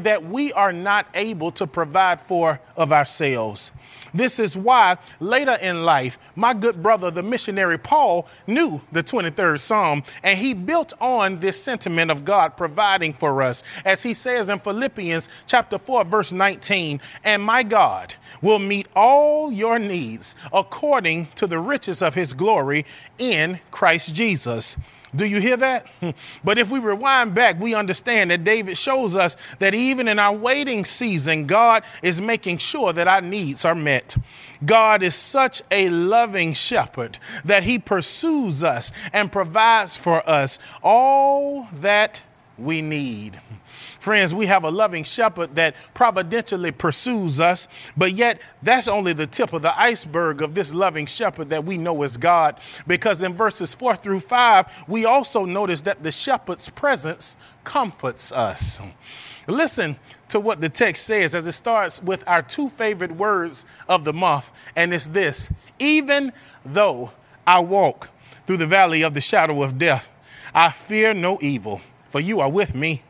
that 0.00 0.24
we 0.24 0.52
are 0.52 0.72
not 0.72 1.06
able 1.14 1.50
to 1.52 1.66
provide 1.66 2.20
for 2.20 2.60
of 2.76 2.92
ourselves. 2.92 3.72
This 4.14 4.38
is 4.38 4.56
why 4.56 4.98
later 5.20 5.56
in 5.62 5.84
life, 5.84 6.18
my 6.36 6.52
good 6.52 6.82
brother, 6.82 7.10
the 7.10 7.22
missionary 7.22 7.78
Paul, 7.78 8.28
knew 8.46 8.80
the 8.92 9.02
23rd 9.02 9.58
Psalm 9.58 10.02
and 10.22 10.38
he 10.38 10.54
built 10.54 10.92
on 11.00 11.40
this 11.40 11.62
sentiment 11.62 12.10
of 12.10 12.24
God 12.24 12.56
providing 12.56 13.12
for 13.12 13.42
us. 13.42 13.62
As 13.84 14.02
he 14.02 14.12
says 14.12 14.48
in 14.48 14.58
Philippians 14.58 15.28
chapter 15.46 15.78
4, 15.78 16.04
verse 16.04 16.32
19, 16.32 17.00
and 17.24 17.42
my 17.42 17.62
God 17.62 18.14
will 18.42 18.58
meet 18.58 18.86
all 18.94 19.50
your 19.50 19.78
needs 19.78 20.36
according 20.52 21.28
to 21.36 21.46
the 21.46 21.58
riches 21.58 22.02
of 22.02 22.14
his 22.14 22.34
glory 22.34 22.84
in 23.18 23.60
Christ 23.70 24.11
Jesus. 24.12 24.76
Do 25.14 25.26
you 25.26 25.40
hear 25.40 25.56
that? 25.58 25.86
But 26.44 26.58
if 26.58 26.70
we 26.70 26.78
rewind 26.78 27.34
back, 27.34 27.60
we 27.60 27.74
understand 27.74 28.30
that 28.30 28.44
David 28.44 28.76
shows 28.76 29.14
us 29.14 29.36
that 29.58 29.74
even 29.74 30.08
in 30.08 30.18
our 30.18 30.34
waiting 30.34 30.84
season, 30.84 31.46
God 31.46 31.84
is 32.02 32.20
making 32.20 32.58
sure 32.58 32.92
that 32.92 33.06
our 33.06 33.20
needs 33.20 33.64
are 33.64 33.74
met. 33.74 34.16
God 34.64 35.02
is 35.02 35.14
such 35.14 35.62
a 35.70 35.88
loving 35.90 36.52
shepherd 36.52 37.18
that 37.44 37.62
he 37.62 37.78
pursues 37.78 38.64
us 38.64 38.92
and 39.12 39.30
provides 39.30 39.96
for 39.96 40.28
us 40.28 40.58
all 40.82 41.68
that 41.74 42.22
we 42.58 42.82
need. 42.82 43.40
Friends, 44.02 44.34
we 44.34 44.46
have 44.46 44.64
a 44.64 44.68
loving 44.68 45.04
shepherd 45.04 45.54
that 45.54 45.76
providentially 45.94 46.72
pursues 46.72 47.40
us, 47.40 47.68
but 47.96 48.10
yet 48.14 48.40
that's 48.60 48.88
only 48.88 49.12
the 49.12 49.28
tip 49.28 49.52
of 49.52 49.62
the 49.62 49.80
iceberg 49.80 50.42
of 50.42 50.56
this 50.56 50.74
loving 50.74 51.06
shepherd 51.06 51.50
that 51.50 51.64
we 51.64 51.78
know 51.78 52.02
as 52.02 52.16
God. 52.16 52.56
Because 52.88 53.22
in 53.22 53.32
verses 53.32 53.76
four 53.76 53.94
through 53.94 54.18
five, 54.18 54.66
we 54.88 55.04
also 55.04 55.44
notice 55.44 55.82
that 55.82 56.02
the 56.02 56.10
shepherd's 56.10 56.68
presence 56.68 57.36
comforts 57.62 58.32
us. 58.32 58.80
Listen 59.46 59.94
to 60.30 60.40
what 60.40 60.60
the 60.60 60.68
text 60.68 61.06
says 61.06 61.36
as 61.36 61.46
it 61.46 61.52
starts 61.52 62.02
with 62.02 62.26
our 62.26 62.42
two 62.42 62.68
favorite 62.70 63.12
words 63.12 63.66
of 63.88 64.02
the 64.02 64.12
month, 64.12 64.50
and 64.74 64.92
it's 64.92 65.06
this 65.06 65.48
Even 65.78 66.32
though 66.64 67.12
I 67.46 67.60
walk 67.60 68.08
through 68.48 68.56
the 68.56 68.66
valley 68.66 69.02
of 69.02 69.14
the 69.14 69.20
shadow 69.20 69.62
of 69.62 69.78
death, 69.78 70.08
I 70.52 70.72
fear 70.72 71.14
no 71.14 71.38
evil 71.40 71.80
for 72.12 72.20
you 72.20 72.40
are 72.40 72.50
with 72.50 72.74
me. 72.74 73.02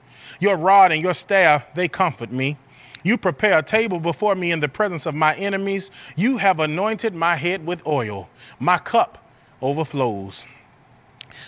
Your 0.43 0.57
rod 0.57 0.91
and 0.91 1.01
your 1.01 1.15
staff, 1.15 1.73
they 1.75 1.87
comfort 1.87 2.33
me. 2.33 2.57
You 3.05 3.17
prepare 3.17 3.61
a 3.61 3.63
table 3.63 4.01
before 4.01 4.35
me 4.35 4.51
in 4.51 4.59
the 4.59 4.69
presence 4.69 5.07
of 5.07 5.15
my 5.15 5.37
enemies. 5.37 5.93
You 6.17 6.39
have 6.39 6.59
anointed 6.59 7.15
my 7.15 7.37
head 7.37 7.65
with 7.65 7.87
oil. 7.87 8.29
My 8.59 8.79
cup 8.79 9.25
overflows. 9.61 10.49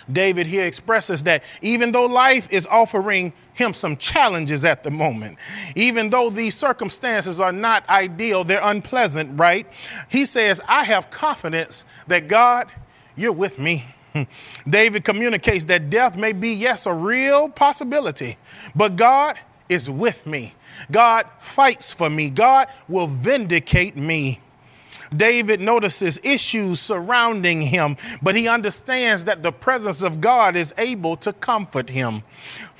David 0.09 0.47
here 0.47 0.63
expresses 0.63 1.23
that 1.23 1.43
even 1.61 1.91
though 1.91 2.05
life 2.05 2.47
is 2.53 2.65
offering 2.67 3.33
him 3.53 3.73
some 3.73 3.97
challenges 3.97 4.63
at 4.63 4.85
the 4.85 4.91
moment, 4.91 5.39
even 5.75 6.09
though 6.09 6.29
these 6.29 6.55
circumstances 6.55 7.41
are 7.41 7.51
not 7.51 7.87
ideal, 7.89 8.45
they're 8.45 8.63
unpleasant, 8.63 9.37
right? 9.37 9.67
He 10.07 10.25
says, 10.25 10.61
I 10.69 10.85
have 10.85 11.09
confidence 11.09 11.83
that 12.07 12.29
God, 12.29 12.71
you're 13.17 13.33
with 13.33 13.59
me. 13.59 13.83
David 14.69 15.03
communicates 15.03 15.65
that 15.65 15.89
death 15.89 16.17
may 16.17 16.33
be, 16.33 16.49
yes, 16.53 16.85
a 16.85 16.93
real 16.93 17.49
possibility, 17.49 18.37
but 18.75 18.95
God 18.95 19.37
is 19.69 19.89
with 19.89 20.25
me. 20.25 20.53
God 20.91 21.25
fights 21.39 21.91
for 21.91 22.09
me. 22.09 22.29
God 22.29 22.67
will 22.87 23.07
vindicate 23.07 23.95
me. 23.95 24.39
David 25.15 25.61
notices 25.61 26.19
issues 26.23 26.79
surrounding 26.79 27.61
him, 27.61 27.95
but 28.21 28.35
he 28.35 28.47
understands 28.47 29.25
that 29.25 29.43
the 29.43 29.51
presence 29.51 30.01
of 30.01 30.19
God 30.19 30.55
is 30.55 30.73
able 30.77 31.15
to 31.17 31.31
comfort 31.31 31.89
him. 31.89 32.23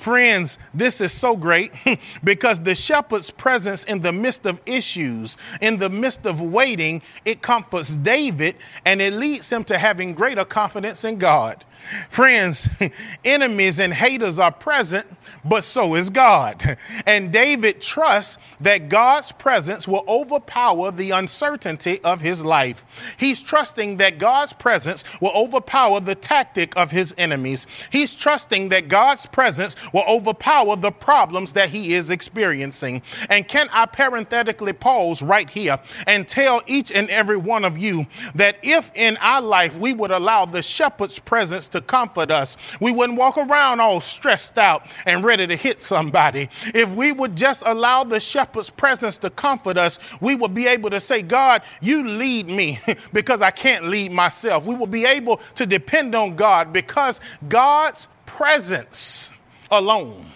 Friends, 0.06 0.60
this 0.72 1.00
is 1.00 1.10
so 1.10 1.36
great 1.36 1.72
because 2.22 2.60
the 2.60 2.76
shepherd's 2.76 3.32
presence 3.32 3.82
in 3.82 3.98
the 3.98 4.12
midst 4.12 4.46
of 4.46 4.62
issues, 4.64 5.36
in 5.60 5.78
the 5.78 5.90
midst 5.90 6.26
of 6.26 6.40
waiting, 6.40 7.02
it 7.24 7.42
comforts 7.42 7.96
David 7.96 8.54
and 8.84 9.02
it 9.02 9.14
leads 9.14 9.50
him 9.50 9.64
to 9.64 9.76
having 9.76 10.14
greater 10.14 10.44
confidence 10.44 11.02
in 11.02 11.18
God. 11.18 11.64
Friends, 12.08 12.68
enemies 13.24 13.80
and 13.80 13.92
haters 13.92 14.38
are 14.38 14.52
present, 14.52 15.08
but 15.44 15.64
so 15.64 15.96
is 15.96 16.08
God. 16.08 16.78
And 17.06 17.32
David 17.32 17.80
trusts 17.80 18.38
that 18.60 18.88
God's 18.88 19.32
presence 19.32 19.86
will 19.88 20.04
overpower 20.08 20.90
the 20.90 21.10
uncertainty 21.10 22.00
of 22.02 22.20
his 22.20 22.44
life. 22.44 23.16
He's 23.18 23.42
trusting 23.42 23.96
that 23.98 24.18
God's 24.18 24.52
presence 24.52 25.04
will 25.20 25.32
overpower 25.34 26.00
the 26.00 26.14
tactic 26.14 26.76
of 26.76 26.90
his 26.90 27.14
enemies. 27.18 27.66
He's 27.90 28.14
trusting 28.14 28.70
that 28.70 28.88
God's 28.88 29.26
presence 29.26 29.74
will 29.96 30.04
overpower 30.06 30.76
the 30.76 30.92
problems 30.92 31.54
that 31.54 31.70
he 31.70 31.94
is 31.94 32.10
experiencing. 32.10 33.00
And 33.30 33.48
can 33.48 33.66
I 33.72 33.86
parenthetically 33.86 34.74
pause 34.74 35.22
right 35.22 35.48
here 35.48 35.78
and 36.06 36.28
tell 36.28 36.60
each 36.66 36.92
and 36.92 37.08
every 37.08 37.38
one 37.38 37.64
of 37.64 37.78
you 37.78 38.06
that 38.34 38.58
if 38.62 38.92
in 38.94 39.16
our 39.22 39.40
life 39.40 39.78
we 39.78 39.94
would 39.94 40.10
allow 40.10 40.44
the 40.44 40.62
shepherd's 40.62 41.18
presence 41.18 41.66
to 41.68 41.80
comfort 41.80 42.30
us, 42.30 42.58
we 42.78 42.92
wouldn't 42.92 43.18
walk 43.18 43.38
around 43.38 43.80
all 43.80 44.00
stressed 44.00 44.58
out 44.58 44.86
and 45.06 45.24
ready 45.24 45.46
to 45.46 45.56
hit 45.56 45.80
somebody. 45.80 46.50
If 46.74 46.94
we 46.94 47.12
would 47.12 47.34
just 47.34 47.62
allow 47.64 48.04
the 48.04 48.20
shepherd's 48.20 48.68
presence 48.68 49.16
to 49.18 49.30
comfort 49.30 49.78
us, 49.78 49.98
we 50.20 50.34
would 50.34 50.52
be 50.52 50.66
able 50.66 50.90
to 50.90 51.00
say, 51.00 51.22
God, 51.22 51.62
you 51.80 52.06
lead 52.06 52.48
me 52.48 52.80
because 53.14 53.40
I 53.40 53.50
can't 53.50 53.86
lead 53.86 54.12
myself. 54.12 54.66
We 54.66 54.74
will 54.74 54.86
be 54.86 55.06
able 55.06 55.38
to 55.54 55.64
depend 55.64 56.14
on 56.14 56.36
God 56.36 56.70
because 56.70 57.22
God's 57.48 58.08
presence 58.26 59.32
alone 59.70 60.26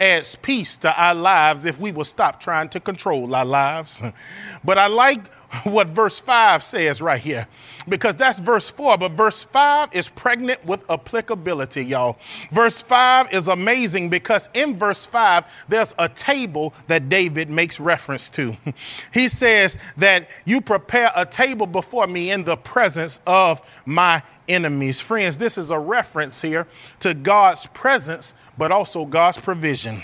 adds 0.00 0.36
peace 0.36 0.76
to 0.78 1.00
our 1.00 1.14
lives 1.14 1.64
if 1.64 1.78
we 1.78 1.92
will 1.92 2.04
stop 2.04 2.40
trying 2.40 2.68
to 2.68 2.80
control 2.80 3.34
our 3.34 3.44
lives. 3.44 4.02
But 4.64 4.78
I 4.78 4.86
like 4.86 5.30
what 5.64 5.90
verse 5.90 6.20
5 6.20 6.62
says 6.62 7.00
right 7.00 7.20
here 7.20 7.46
because 7.88 8.16
that's 8.16 8.38
verse 8.38 8.70
4, 8.70 8.98
but 8.98 9.12
verse 9.12 9.42
5 9.42 9.94
is 9.94 10.08
pregnant 10.08 10.64
with 10.64 10.88
applicability, 10.90 11.84
y'all. 11.84 12.18
Verse 12.50 12.80
5 12.80 13.32
is 13.32 13.48
amazing 13.48 14.08
because 14.08 14.48
in 14.54 14.78
verse 14.78 15.04
5, 15.06 15.66
there's 15.68 15.94
a 15.98 16.08
table 16.08 16.74
that 16.86 17.08
David 17.08 17.50
makes 17.50 17.78
reference 17.78 18.30
to. 18.30 18.56
he 19.12 19.28
says 19.28 19.78
that 19.96 20.28
you 20.44 20.60
prepare 20.60 21.12
a 21.14 21.26
table 21.26 21.66
before 21.66 22.06
me 22.06 22.30
in 22.30 22.44
the 22.44 22.56
presence 22.56 23.20
of 23.26 23.82
my 23.84 24.22
enemies. 24.48 25.00
Friends, 25.00 25.38
this 25.38 25.58
is 25.58 25.70
a 25.70 25.78
reference 25.78 26.40
here 26.40 26.66
to 27.00 27.14
God's 27.14 27.66
presence, 27.68 28.34
but 28.56 28.72
also 28.72 29.04
God's 29.04 29.38
provision. 29.38 30.02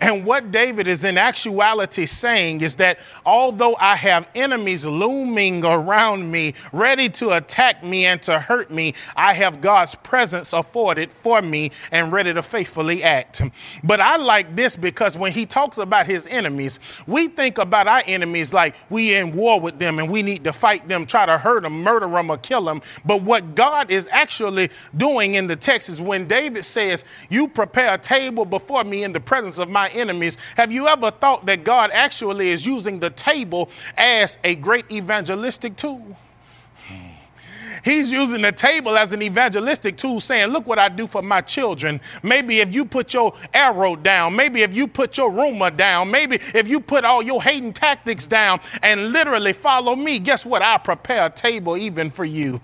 And 0.00 0.24
what 0.24 0.50
David 0.50 0.86
is 0.86 1.04
in 1.04 1.18
actuality 1.18 2.06
saying 2.06 2.60
is 2.60 2.76
that 2.76 2.98
although 3.24 3.76
I 3.78 3.96
have 3.96 4.28
enemies 4.34 4.84
looming 4.84 5.64
around 5.64 6.30
me, 6.30 6.54
ready 6.72 7.08
to 7.10 7.36
attack 7.36 7.82
me 7.82 8.06
and 8.06 8.20
to 8.22 8.38
hurt 8.38 8.70
me, 8.70 8.94
I 9.16 9.34
have 9.34 9.60
God's 9.60 9.94
presence 9.94 10.52
afforded 10.52 11.12
for 11.12 11.42
me 11.42 11.70
and 11.90 12.12
ready 12.12 12.32
to 12.34 12.42
faithfully 12.42 13.02
act. 13.02 13.42
But 13.82 14.00
I 14.00 14.16
like 14.16 14.56
this 14.56 14.76
because 14.76 15.16
when 15.16 15.32
he 15.32 15.46
talks 15.46 15.78
about 15.78 16.06
his 16.06 16.26
enemies, 16.26 16.80
we 17.06 17.28
think 17.28 17.58
about 17.58 17.86
our 17.86 18.02
enemies 18.06 18.52
like 18.52 18.76
we 18.90 19.14
in 19.14 19.34
war 19.34 19.60
with 19.60 19.78
them 19.78 19.98
and 19.98 20.10
we 20.10 20.22
need 20.22 20.44
to 20.44 20.52
fight 20.52 20.88
them, 20.88 21.06
try 21.06 21.26
to 21.26 21.38
hurt 21.38 21.62
them, 21.62 21.82
murder 21.82 22.08
them, 22.08 22.30
or 22.30 22.38
kill 22.38 22.64
them. 22.64 22.80
But 23.04 23.22
what 23.22 23.54
God 23.54 23.90
is 23.90 24.08
actually 24.12 24.70
doing 24.96 25.34
in 25.34 25.46
the 25.46 25.56
text 25.56 25.88
is 25.88 26.00
when 26.00 26.26
David 26.26 26.64
says, 26.64 27.04
You 27.28 27.48
prepare 27.48 27.94
a 27.94 27.98
table 27.98 28.44
before 28.44 28.84
me 28.84 29.04
in 29.04 29.12
the 29.12 29.20
presence 29.20 29.58
of 29.58 29.63
my 29.68 29.88
enemies. 29.90 30.38
Have 30.56 30.72
you 30.72 30.88
ever 30.88 31.10
thought 31.10 31.46
that 31.46 31.64
God 31.64 31.90
actually 31.92 32.50
is 32.50 32.66
using 32.66 33.00
the 33.00 33.10
table 33.10 33.70
as 33.96 34.38
a 34.44 34.54
great 34.56 34.90
evangelistic 34.90 35.76
tool? 35.76 36.16
He's 37.84 38.10
using 38.10 38.40
the 38.42 38.52
table 38.52 38.96
as 38.96 39.12
an 39.12 39.20
evangelistic 39.22 39.96
tool, 39.96 40.20
saying, 40.20 40.48
Look 40.48 40.66
what 40.66 40.78
I 40.78 40.88
do 40.88 41.06
for 41.06 41.22
my 41.22 41.42
children. 41.42 42.00
Maybe 42.22 42.60
if 42.60 42.74
you 42.74 42.84
put 42.84 43.12
your 43.12 43.34
arrow 43.52 43.94
down, 43.94 44.34
maybe 44.34 44.62
if 44.62 44.74
you 44.74 44.88
put 44.88 45.18
your 45.18 45.30
rumor 45.30 45.70
down, 45.70 46.10
maybe 46.10 46.36
if 46.54 46.66
you 46.66 46.80
put 46.80 47.04
all 47.04 47.22
your 47.22 47.42
hating 47.42 47.74
tactics 47.74 48.26
down 48.26 48.60
and 48.82 49.12
literally 49.12 49.52
follow 49.52 49.94
me, 49.94 50.18
guess 50.18 50.46
what? 50.46 50.62
I 50.62 50.78
prepare 50.78 51.26
a 51.26 51.30
table 51.30 51.76
even 51.76 52.10
for 52.10 52.24
you. 52.24 52.60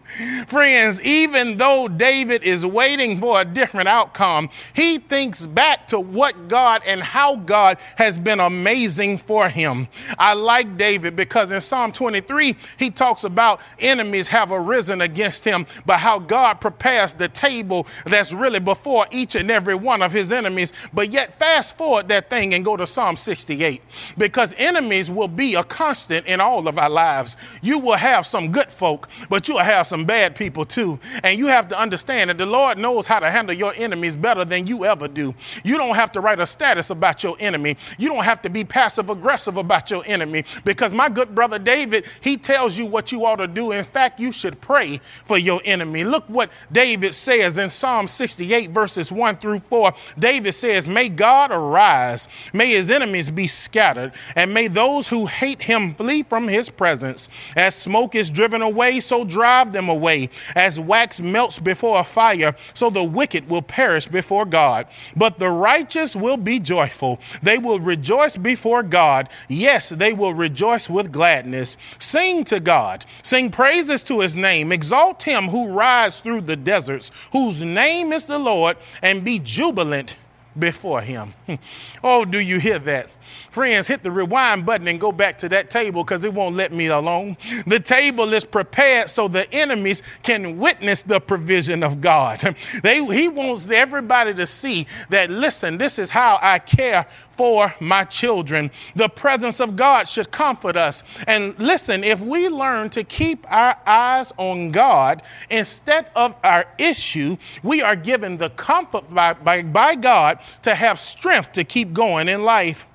Friends, 0.47 1.03
even 1.03 1.59
though 1.59 1.87
David 1.87 2.43
is 2.43 2.65
waiting 2.65 3.21
for 3.21 3.41
a 3.41 3.45
different 3.45 3.89
outcome, 3.89 4.49
he 4.75 4.99
thinks 4.99 5.47
back 5.47 5.87
to 5.89 6.01
what 6.01 6.49
God 6.49 6.83
and 6.87 7.03
how 7.03 7.37
God 7.37 7.79
has 7.97 8.19
been 8.19 8.41
amazing 8.41 9.19
for 9.19 9.49
him. 9.49 9.89
I 10.19 10.35
like 10.35 10.79
David 10.79 11.15
because 11.15 11.53
in 11.53 11.61
Psalm 11.61 11.93
23, 11.93 12.57
he 12.79 12.91
talks 12.91 13.25
about 13.25 13.61
enemies 13.79 14.29
have 14.29 14.51
arisen 14.51 15.03
against 15.11 15.45
him, 15.45 15.67
but 15.87 15.99
how 15.99 16.19
God 16.19 16.55
prepares 16.61 17.13
the 17.13 17.29
table 17.29 17.87
that's 18.05 18.33
really 18.33 18.61
before 18.61 19.07
each 19.11 19.35
and 19.35 19.51
every 19.51 19.75
one 19.75 20.03
of 20.03 20.13
his 20.13 20.33
enemies. 20.33 20.73
But 20.93 21.11
yet, 21.11 21.39
fast 21.39 21.77
forward 21.77 22.09
that 22.09 22.31
thing 22.31 22.55
and 22.55 22.65
go 22.65 22.77
to 22.77 22.87
Psalm 22.87 23.17
68 23.17 23.83
because 24.17 24.55
enemies 24.59 25.11
will 25.11 25.29
be 25.29 25.55
a 25.55 25.65
constant 25.65 26.27
in 26.27 26.41
all 26.41 26.69
of 26.69 26.79
our 26.79 26.91
lives. 26.91 27.37
You 27.63 27.79
will 27.79 27.97
have 27.97 28.27
some 28.27 28.53
good 28.53 28.71
folk, 28.71 29.09
but 29.29 29.49
you'll 29.49 29.59
have 29.59 29.87
some 29.87 30.05
bad 30.05 30.37
people 30.37 30.65
too. 30.65 30.99
And 31.25 31.39
you 31.39 31.47
have 31.49 31.69
to 31.69 31.79
understand 31.79 32.31
that 32.31 32.39
the 32.39 32.47
Lord 32.47 32.79
knows 32.79 33.07
how 33.07 33.19
to 33.19 33.31
handle 33.31 33.55
your 33.55 33.73
enemies 33.77 34.17
better 34.17 34.45
than 34.45 34.67
you 34.67 34.85
ever 34.85 35.09
do. 35.09 35.35
You 35.65 35.77
don't 35.77 35.97
have 35.97 36.13
to 36.13 36.21
write 36.21 36.41
a 36.41 36.47
status 36.47 36.91
about 36.91 37.23
your 37.23 37.37
enemy, 37.41 37.77
you 37.99 38.09
don't 38.09 38.25
have 38.25 38.43
to 38.43 38.51
be 38.51 38.65
passive 38.65 39.11
aggressive 39.11 39.57
about 39.57 39.91
your 39.91 40.03
enemy 40.07 40.45
because 40.65 40.93
my 40.93 41.09
good 41.09 41.35
brother 41.35 41.59
David, 41.59 42.07
he 42.21 42.37
tells 42.37 42.79
you 42.79 42.87
what 42.87 43.13
you 43.13 43.25
ought 43.27 43.37
to 43.37 43.47
do. 43.47 43.73
In 43.73 43.85
fact, 43.85 44.21
you 44.21 44.33
should 44.33 44.61
pray 44.61 45.00
for 45.01 45.39
your 45.39 45.61
enemy. 45.65 46.05
Look 46.05 46.25
what 46.29 46.51
David 46.71 47.15
says 47.15 47.59
in 47.59 47.71
Psalm 47.71 48.09
68, 48.09 48.71
verses 48.71 49.11
1 49.11 49.37
through 49.37 49.61
4. 49.61 49.93
David 50.19 50.53
says, 50.53 50.89
May 50.89 51.09
God 51.09 51.51
arise, 51.51 52.29
may 52.53 52.71
his 52.71 52.91
enemies 52.91 53.31
be 53.31 53.47
scattered, 53.47 54.13
and 54.37 54.53
may 54.53 54.69
those 54.69 55.09
who 55.09 55.27
hate 55.27 55.63
him 55.63 55.95
flee 55.95 56.23
from 56.23 56.49
his 56.49 56.71
presence. 56.71 57.29
As 57.57 57.75
smoke 57.75 58.15
is 58.15 58.31
driven 58.31 58.63
away, 58.63 59.01
so 59.01 59.25
drive 59.25 59.73
them 59.73 59.89
away. 59.89 60.31
As 60.55 60.79
wax 60.79 61.21
melts 61.21 61.59
before 61.59 62.01
a 62.01 62.05
fire, 62.05 62.55
so 62.75 62.91
the 62.91 63.05
wicked 63.05 63.49
will 63.49 63.63
perish 63.63 64.09
before 64.09 64.45
God. 64.45 64.87
But 65.17 65.39
the 65.39 65.51
righteous 65.51 66.15
will 66.15 66.37
be 66.37 66.61
joyful. 66.61 67.21
They 67.43 67.59
will 67.59 67.81
rejoice 67.81 68.37
before 68.37 68.83
God. 68.83 69.29
Yes, 69.49 69.89
they 69.89 70.13
will 70.13 70.35
rejoice 70.35 70.89
with 70.89 71.13
gladness. 71.13 71.77
Sing 71.99 72.45
to 72.45 72.61
God, 72.61 73.05
sing 73.23 73.51
praises 73.51 74.03
to 74.05 74.21
his 74.21 74.35
name. 74.35 74.73
Exalt 74.73 74.90
Exalt 74.91 75.23
him 75.23 75.45
who 75.45 75.69
rides 75.69 76.21
through 76.21 76.41
the 76.41 76.57
deserts, 76.57 77.13
whose 77.31 77.63
name 77.63 78.13
is 78.13 78.27
the 78.27 78.41
Lord, 78.41 78.77
and 79.01 79.25
be 79.25 79.39
jubilant 79.39 80.17
before 80.59 81.01
him. 81.01 81.33
oh, 82.03 82.25
do 82.25 82.41
you 82.41 82.59
hear 82.59 82.81
that? 82.81 83.09
Friends, 83.51 83.89
hit 83.89 84.03
the 84.03 84.11
rewind 84.11 84.67
button 84.67 84.89
and 84.89 85.01
go 85.01 85.13
back 85.13 85.39
to 85.39 85.49
that 85.49 85.71
table 85.71 86.05
because 86.05 86.25
it 86.25 86.33
won't 86.33 86.57
let 86.57 86.73
me 86.73 86.87
alone. 86.87 87.37
The 87.67 87.81
table 87.81 88.33
is 88.33 88.45
prepared 88.45 89.11
so 89.11 89.29
the 89.29 89.53
enemies 89.53 90.03
can 90.23 90.59
witness 90.59 91.03
the 91.03 91.21
provision 91.21 91.83
of 91.83 92.01
God. 92.01 92.57
They, 92.83 93.05
he 93.05 93.29
wants 93.29 93.71
everybody 93.71 94.33
to 94.35 94.47
see 94.47 94.87
that, 95.11 95.31
listen, 95.31 95.79
this 95.79 95.99
is 95.99 96.11
how 96.11 96.39
I 96.41 96.59
care 96.59 97.07
for 97.41 97.75
my 97.81 98.05
children. 98.05 98.71
The 98.95 99.09
presence 99.09 99.61
of 99.61 99.77
God 99.77 100.07
should 100.07 100.31
comfort 100.31 100.77
us. 100.77 101.03
And 101.27 101.59
listen, 101.59 102.05
if 102.05 102.21
we 102.21 102.49
learn 102.49 102.91
to 102.91 103.03
keep 103.03 103.51
our 103.51 103.77
eyes 103.87 104.33
on 104.37 104.71
God 104.73 105.23
instead 105.49 106.11
of 106.15 106.37
our 106.45 106.67
issue, 106.79 107.39
we 107.63 107.81
are 107.83 107.97
given 107.97 108.37
the 108.37 108.51
comfort 108.51 109.13
by, 109.13 109.33
by, 109.33 109.63
by 109.63 109.95
God 109.95 110.41
to 110.63 110.75
have 110.75 110.99
strength 110.99 111.53
to 111.53 111.65
keep 111.65 111.93
going 111.93 112.29
in 112.29 112.45
life. 112.45 112.87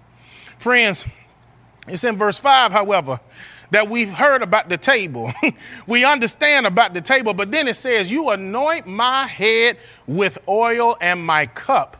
Friends, 0.57 1.05
it's 1.87 2.03
in 2.03 2.17
verse 2.17 2.37
5, 2.37 2.71
however, 2.71 3.19
that 3.71 3.89
we've 3.89 4.09
heard 4.09 4.41
about 4.41 4.69
the 4.69 4.77
table. 4.77 5.31
we 5.87 6.05
understand 6.05 6.65
about 6.65 6.93
the 6.93 7.01
table, 7.01 7.33
but 7.33 7.51
then 7.51 7.67
it 7.67 7.75
says, 7.75 8.11
You 8.11 8.29
anoint 8.29 8.87
my 8.87 9.27
head 9.27 9.77
with 10.07 10.37
oil, 10.47 10.97
and 11.01 11.23
my 11.25 11.45
cup 11.47 11.97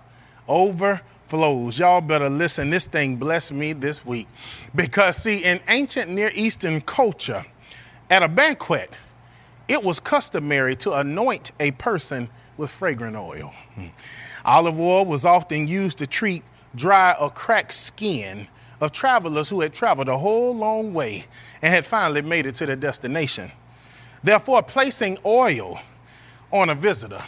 overflows. 0.48 1.80
Y'all 1.80 2.02
better 2.02 2.30
listen. 2.30 2.70
This 2.70 2.88
thing 2.88 3.18
blessed 3.18 3.52
me 3.52 3.74
this 3.74 4.06
week. 4.06 4.28
Because, 4.74 5.18
see, 5.18 5.44
in 5.44 5.60
ancient 5.68 6.10
Near 6.10 6.32
Eastern 6.34 6.82
culture, 6.82 7.46
at 8.10 8.24
a 8.24 8.28
banquet, 8.28 8.96
it 9.68 9.84
was 9.84 10.00
customary 10.00 10.76
to 10.78 10.94
anoint 10.94 11.52
a 11.60 11.72
person 11.72 12.30
with 12.58 12.70
fragrant 12.70 13.18
oil. 13.18 13.54
Hmm. 13.74 13.88
Olive 14.46 14.80
oil 14.80 15.06
was 15.06 15.26
often 15.26 15.68
used 15.68 15.98
to 15.98 16.08
treat 16.08 16.44
dry 16.76 17.16
or 17.20 17.30
cracked 17.30 17.74
skin 17.74 18.48
of 18.82 18.92
travelers 18.92 19.50
who 19.50 19.62
had 19.62 19.74
traveled 19.74 20.10
a 20.10 20.18
whole 20.18 20.56
long 20.56 20.94
way 20.94 21.26
and 21.62 21.74
had 21.74 21.86
finally 21.86 22.22
made 22.22 22.46
it 22.46 22.56
to 22.56 22.66
their 22.66 22.76
destination. 22.76 23.52
Therefore, 24.24 24.62
placing 24.64 25.18
oil 25.26 25.80
on 26.52 26.70
a 26.70 26.76
visitor 26.76 27.22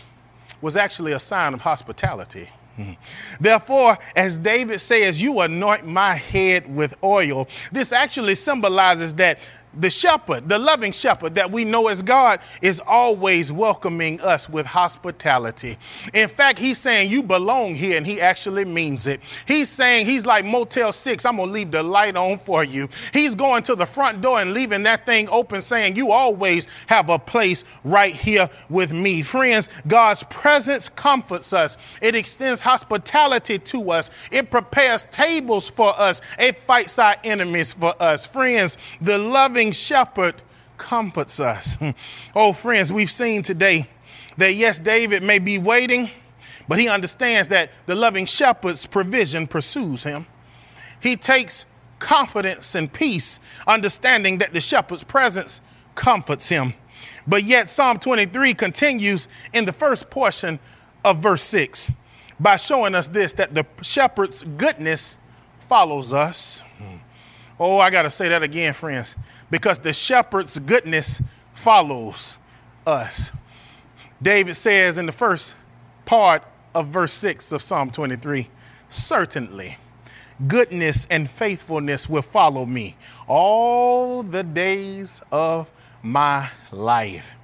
was 0.62 0.76
actually 0.76 1.12
a 1.12 1.20
sign 1.20 1.54
of 1.54 1.62
hospitality. 1.62 2.50
Hmm. 2.76 2.92
Therefore, 3.40 3.98
as 4.16 4.38
David 4.38 4.80
says, 4.80 5.22
You 5.22 5.40
anoint 5.40 5.86
my 5.86 6.14
head 6.14 6.74
with 6.74 6.96
oil, 7.04 7.48
this 7.72 7.92
actually 7.92 8.36
symbolizes 8.36 9.16
that 9.16 9.40
the 9.80 9.90
shepherd, 9.90 10.50
the 10.50 10.60
loving 10.60 10.92
shepherd 10.92 11.36
that 11.36 11.52
we 11.52 11.64
know 11.64 11.88
as 11.88 12.02
God, 12.02 12.40
is 12.62 12.82
always 12.86 13.52
welcoming 13.52 14.20
us 14.22 14.50
with 14.50 14.66
hospitality. 14.66 15.78
In 16.14 16.28
fact, 16.28 16.60
he's 16.60 16.78
saying, 16.78 17.12
You 17.12 17.24
belong 17.24 17.76
here, 17.76 17.98
and 17.98 18.06
he 18.06 18.20
actually 18.20 18.66
means 18.66 19.08
it. 19.08 19.22
He's 19.48 19.70
saying, 19.70 20.06
He's 20.06 20.26
like 20.26 20.46
Motel 20.46 20.92
6, 20.92 21.26
I'm 21.26 21.38
to 21.38 21.44
leave 21.44 21.72
the 21.72 21.84
light 21.84 22.16
on 22.16 22.38
for 22.38 22.64
you. 22.64 22.90
He's 23.14 23.36
going 23.36 23.64
to 23.64 23.76
the 23.76 23.86
front 23.86 24.22
door 24.22 24.40
and 24.40 24.54
leaving 24.54 24.84
that 24.84 25.06
thing 25.06 25.30
open, 25.30 25.62
saying, 25.62 25.96
You 25.96 26.12
always 26.12 26.68
have 26.88 27.10
a 27.10 27.20
place 27.20 27.64
right 27.84 28.14
here 28.14 28.50
with 28.70 28.92
me. 28.92 29.22
Friends, 29.22 29.70
God's 29.88 30.24
presence 30.24 30.90
comforts 30.90 31.54
us, 31.54 31.78
it 32.02 32.16
extends 32.16 32.62
hospitality 32.62 33.60
to 33.60 33.92
us, 33.92 34.10
it 34.32 34.50
prepares 34.50 35.06
tables 35.08 35.70
for 35.70 35.94
us, 35.98 36.22
it 36.40 36.58
fights 36.58 37.00
our 37.00 37.16
enemies 37.24 37.74
for 37.74 37.94
us. 38.00 38.26
Friends, 38.26 38.78
the 39.02 39.18
loving 39.18 39.67
shepherd 39.72 40.42
comforts 40.78 41.40
us. 41.40 41.78
oh, 42.36 42.54
friends, 42.54 42.92
we've 42.92 43.12
seen 43.12 43.42
today 43.42 43.88
that 44.38 44.54
yes, 44.54 44.80
David 44.80 45.24
may 45.24 45.40
be 45.40 45.58
waiting, 45.58 46.10
but 46.68 46.80
he 46.80 46.88
understands 46.88 47.48
that 47.50 47.72
the 47.86 47.96
loving 47.96 48.26
shepherd's 48.26 48.86
provision 48.86 49.48
pursues 49.48 50.04
him. 50.04 50.28
He 51.02 51.16
takes 51.16 51.66
confidence 52.00 52.76
and 52.76 52.92
peace, 52.92 53.40
understanding 53.66 54.38
that 54.40 54.54
the 54.54 54.62
shepherd's 54.62 55.04
presence 55.04 55.62
comforts 55.96 56.50
him. 56.50 56.74
But 57.28 57.44
yet, 57.44 57.68
Psalm 57.68 58.00
23 58.00 58.54
continues 58.54 59.28
in 59.54 59.66
the 59.66 59.74
first 59.74 60.10
portion 60.10 60.60
of 61.04 61.18
verse 61.18 61.44
6 61.44 61.92
by 62.40 62.56
showing 62.56 62.96
us 62.96 63.08
this 63.10 63.34
that 63.34 63.54
the 63.54 63.66
shepherd's 63.82 64.44
goodness 64.44 65.20
follows 65.60 66.14
us. 66.14 66.64
Hmm. 66.78 66.98
Oh, 67.60 67.80
I 67.80 67.90
got 67.90 68.04
to 68.04 68.12
say 68.12 68.30
that 68.30 68.44
again, 68.44 68.74
friends, 68.74 69.16
because 69.50 69.80
the 69.80 69.94
shepherd's 69.94 70.60
goodness 70.60 71.22
follows 71.54 72.38
us. 72.86 73.32
David 74.22 74.56
says 74.56 74.98
in 74.98 75.06
the 75.06 75.12
first 75.12 75.56
part 76.06 76.44
of 76.76 76.88
verse 76.88 77.14
6 77.14 77.52
of 77.52 77.62
Psalm 77.62 77.90
23 77.90 78.50
Certainly, 78.90 79.78
goodness 80.48 81.08
and 81.10 81.30
faithfulness 81.30 82.08
will 82.08 82.22
follow 82.22 82.66
me 82.66 82.96
all 83.28 84.24
the 84.24 84.44
days 84.44 85.22
of 85.32 85.72
my 86.02 86.50
life. 86.72 87.36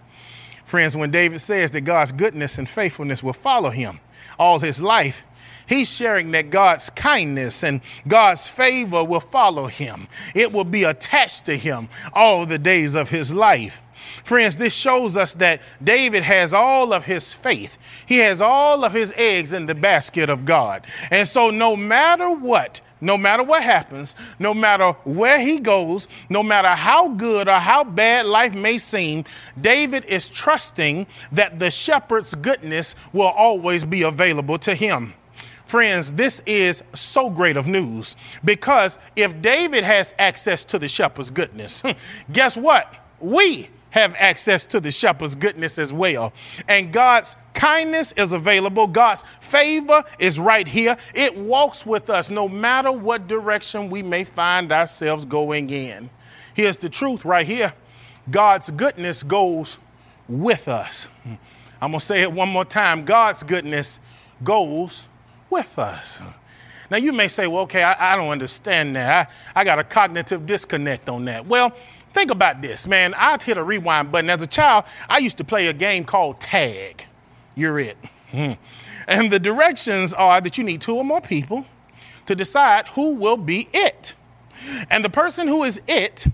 Friends, 0.64 0.96
when 0.96 1.12
David 1.12 1.42
says 1.42 1.72
that 1.72 1.82
God's 1.82 2.12
goodness 2.12 2.58
and 2.58 2.68
faithfulness 2.68 3.22
will 3.22 3.34
follow 3.34 3.70
him 3.70 4.00
all 4.40 4.60
his 4.60 4.82
life, 4.82 5.26
He's 5.68 5.94
sharing 5.94 6.32
that 6.32 6.50
God's 6.50 6.90
kindness 6.90 7.64
and 7.64 7.82
God's 8.08 8.48
favor 8.48 9.04
will 9.04 9.20
follow 9.20 9.68
him. 9.68 10.08
It 10.36 10.52
will 10.52 10.66
be 10.66 10.84
attached 10.84 11.46
to 11.46 11.56
him 11.58 11.90
all 12.14 12.46
the 12.46 12.60
days 12.60 12.96
of 12.96 13.10
his 13.10 13.34
life. 13.34 13.82
Friends, 14.26 14.58
this 14.58 14.74
shows 14.74 15.18
us 15.18 15.34
that 15.36 15.62
David 15.84 16.24
has 16.24 16.54
all 16.54 16.94
of 16.94 17.06
his 17.06 17.34
faith. 17.34 18.06
He 18.06 18.18
has 18.20 18.42
all 18.42 18.84
of 18.84 18.94
his 18.94 19.14
eggs 19.16 19.54
in 19.54 19.66
the 19.66 19.76
basket 19.76 20.30
of 20.30 20.46
God. 20.46 20.86
And 21.12 21.28
so, 21.28 21.50
no 21.50 21.76
matter 21.76 22.30
what, 22.30 22.82
no 23.02 23.18
matter 23.18 23.44
what 23.44 23.64
happens, 23.64 24.16
no 24.40 24.54
matter 24.54 24.94
where 25.04 25.40
he 25.40 25.60
goes, 25.60 26.08
no 26.30 26.42
matter 26.42 26.70
how 26.70 27.10
good 27.10 27.48
or 27.48 27.60
how 27.60 27.84
bad 27.84 28.26
life 28.26 28.56
may 28.56 28.78
seem, 28.78 29.26
David 29.60 30.06
is 30.06 30.30
trusting 30.30 31.08
that 31.32 31.60
the 31.60 31.70
shepherd's 31.70 32.34
goodness 32.36 32.96
will 33.12 33.28
always 33.28 33.84
be 33.84 34.04
available 34.04 34.58
to 34.60 34.74
him. 34.74 35.14
Friends, 35.74 36.14
this 36.14 36.40
is 36.46 36.84
so 36.94 37.32
great 37.32 37.58
of 37.58 37.66
news 37.66 38.16
because 38.46 39.00
if 39.16 39.42
David 39.42 39.84
has 39.84 40.14
access 40.20 40.64
to 40.66 40.78
the 40.78 40.88
shepherd's 40.88 41.32
goodness, 41.32 41.82
guess 42.32 42.56
what? 42.56 42.94
We 43.20 43.70
have 43.90 44.14
access 44.20 44.68
to 44.68 44.80
the 44.80 44.92
shepherd's 44.92 45.34
goodness 45.34 45.80
as 45.80 45.92
well. 45.92 46.32
And 46.68 46.94
God's 46.94 47.38
kindness 47.56 48.12
is 48.12 48.34
available, 48.34 48.86
God's 48.86 49.24
favor 49.42 50.04
is 50.20 50.40
right 50.40 50.68
here. 50.68 50.96
It 51.16 51.36
walks 51.36 51.88
with 51.88 52.12
us 52.12 52.30
no 52.30 52.48
matter 52.48 52.92
what 52.92 53.28
direction 53.28 53.90
we 53.90 54.04
may 54.04 54.26
find 54.26 54.72
ourselves 54.72 55.26
going 55.26 55.72
in. 55.72 56.12
Here's 56.54 56.78
the 56.78 56.88
truth 56.88 57.26
right 57.26 57.48
here 57.48 57.74
God's 58.30 58.70
goodness 58.70 59.24
goes 59.24 59.80
with 60.30 60.68
us. 60.68 61.10
I'm 61.82 61.90
going 61.90 62.00
to 62.00 62.06
say 62.06 62.22
it 62.22 62.32
one 62.32 62.50
more 62.50 62.64
time 62.64 63.06
God's 63.06 63.42
goodness 63.42 64.00
goes 64.44 65.08
with 65.54 65.80
us. 65.80 66.22
Now, 66.92 66.98
you 66.98 67.14
may 67.14 67.28
say, 67.28 67.48
well, 67.48 67.64
okay, 67.64 67.84
I, 67.84 68.14
I 68.14 68.16
don't 68.18 68.30
understand 68.30 68.96
that. 68.96 69.32
I, 69.56 69.62
I 69.62 69.64
got 69.64 69.80
a 69.80 69.84
cognitive 69.84 70.46
disconnect 70.46 71.08
on 71.08 71.26
that. 71.26 71.46
Well, 71.46 71.72
think 72.12 72.30
about 72.30 72.62
this, 72.62 72.88
man. 72.88 73.14
I'd 73.14 73.42
hit 73.42 73.58
a 73.58 73.64
rewind 73.64 74.12
button. 74.12 74.30
As 74.30 74.42
a 74.42 74.48
child, 74.48 74.86
I 75.10 75.20
used 75.20 75.38
to 75.38 75.44
play 75.44 75.68
a 75.68 75.74
game 75.74 76.04
called 76.04 76.42
Tag. 76.42 77.06
You're 77.56 77.80
it. 77.80 77.98
Hmm. 78.32 78.54
And 79.08 79.32
the 79.32 79.40
directions 79.40 80.14
are 80.14 80.42
that 80.42 80.58
you 80.58 80.64
need 80.64 80.82
two 80.82 80.96
or 80.96 81.06
more 81.06 81.22
people 81.22 81.66
to 82.26 82.36
decide 82.36 82.88
who 82.90 83.16
will 83.16 83.38
be 83.38 83.70
it. 83.74 84.14
And 84.90 85.06
the 85.06 85.10
person 85.10 85.48
who 85.48 85.64
is 85.64 85.82
it 85.88 86.26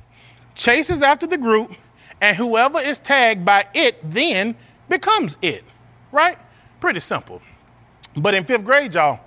chases 0.55 1.01
after 1.01 1.27
the 1.27 1.37
group, 1.37 1.73
and 2.21 2.35
whoever 2.35 2.79
is 2.79 2.99
tagged 2.99 3.45
by 3.45 3.65
it 3.73 3.97
then 4.03 4.55
becomes 4.89 5.37
it, 5.41 5.63
right? 6.11 6.37
Pretty 6.79 6.99
simple. 6.99 7.41
But 8.15 8.33
in 8.33 8.43
fifth 8.43 8.63
grade, 8.63 8.93
y'all, 8.93 9.19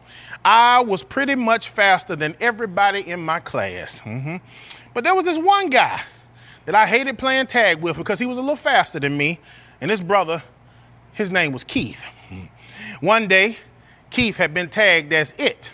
I 0.45 0.81
was 0.81 1.05
pretty 1.05 1.35
much 1.35 1.68
faster 1.68 2.16
than 2.16 2.37
everybody 2.40 3.09
in 3.09 3.25
my 3.25 3.40
class. 3.40 4.01
Mm-hmm. 4.01 4.37
But 4.95 5.05
there 5.05 5.14
was 5.14 5.25
this 5.25 5.38
one 5.38 5.71
guy 5.71 6.01
that 6.64 6.75
I 6.75 6.87
hated 6.87 7.18
playing 7.18 7.47
tag 7.47 7.81
with 7.81 7.97
because 7.97 8.18
he 8.18 8.27
was 8.27 8.38
a 8.38 8.40
little 8.40 8.57
faster 8.57 9.01
than 9.01 9.16
me. 9.16 9.38
And 9.81 9.90
his 9.90 10.03
brother, 10.03 10.42
his 11.12 11.31
name 11.31 11.53
was 11.53 11.64
Keith. 11.64 12.03
Mm-hmm. 12.31 13.07
One 13.07 13.27
day, 13.27 13.57
Keith 14.11 14.37
had 14.37 14.53
been 14.53 14.68
tagged 14.68 15.12
as 15.12 15.33
it. 15.38 15.73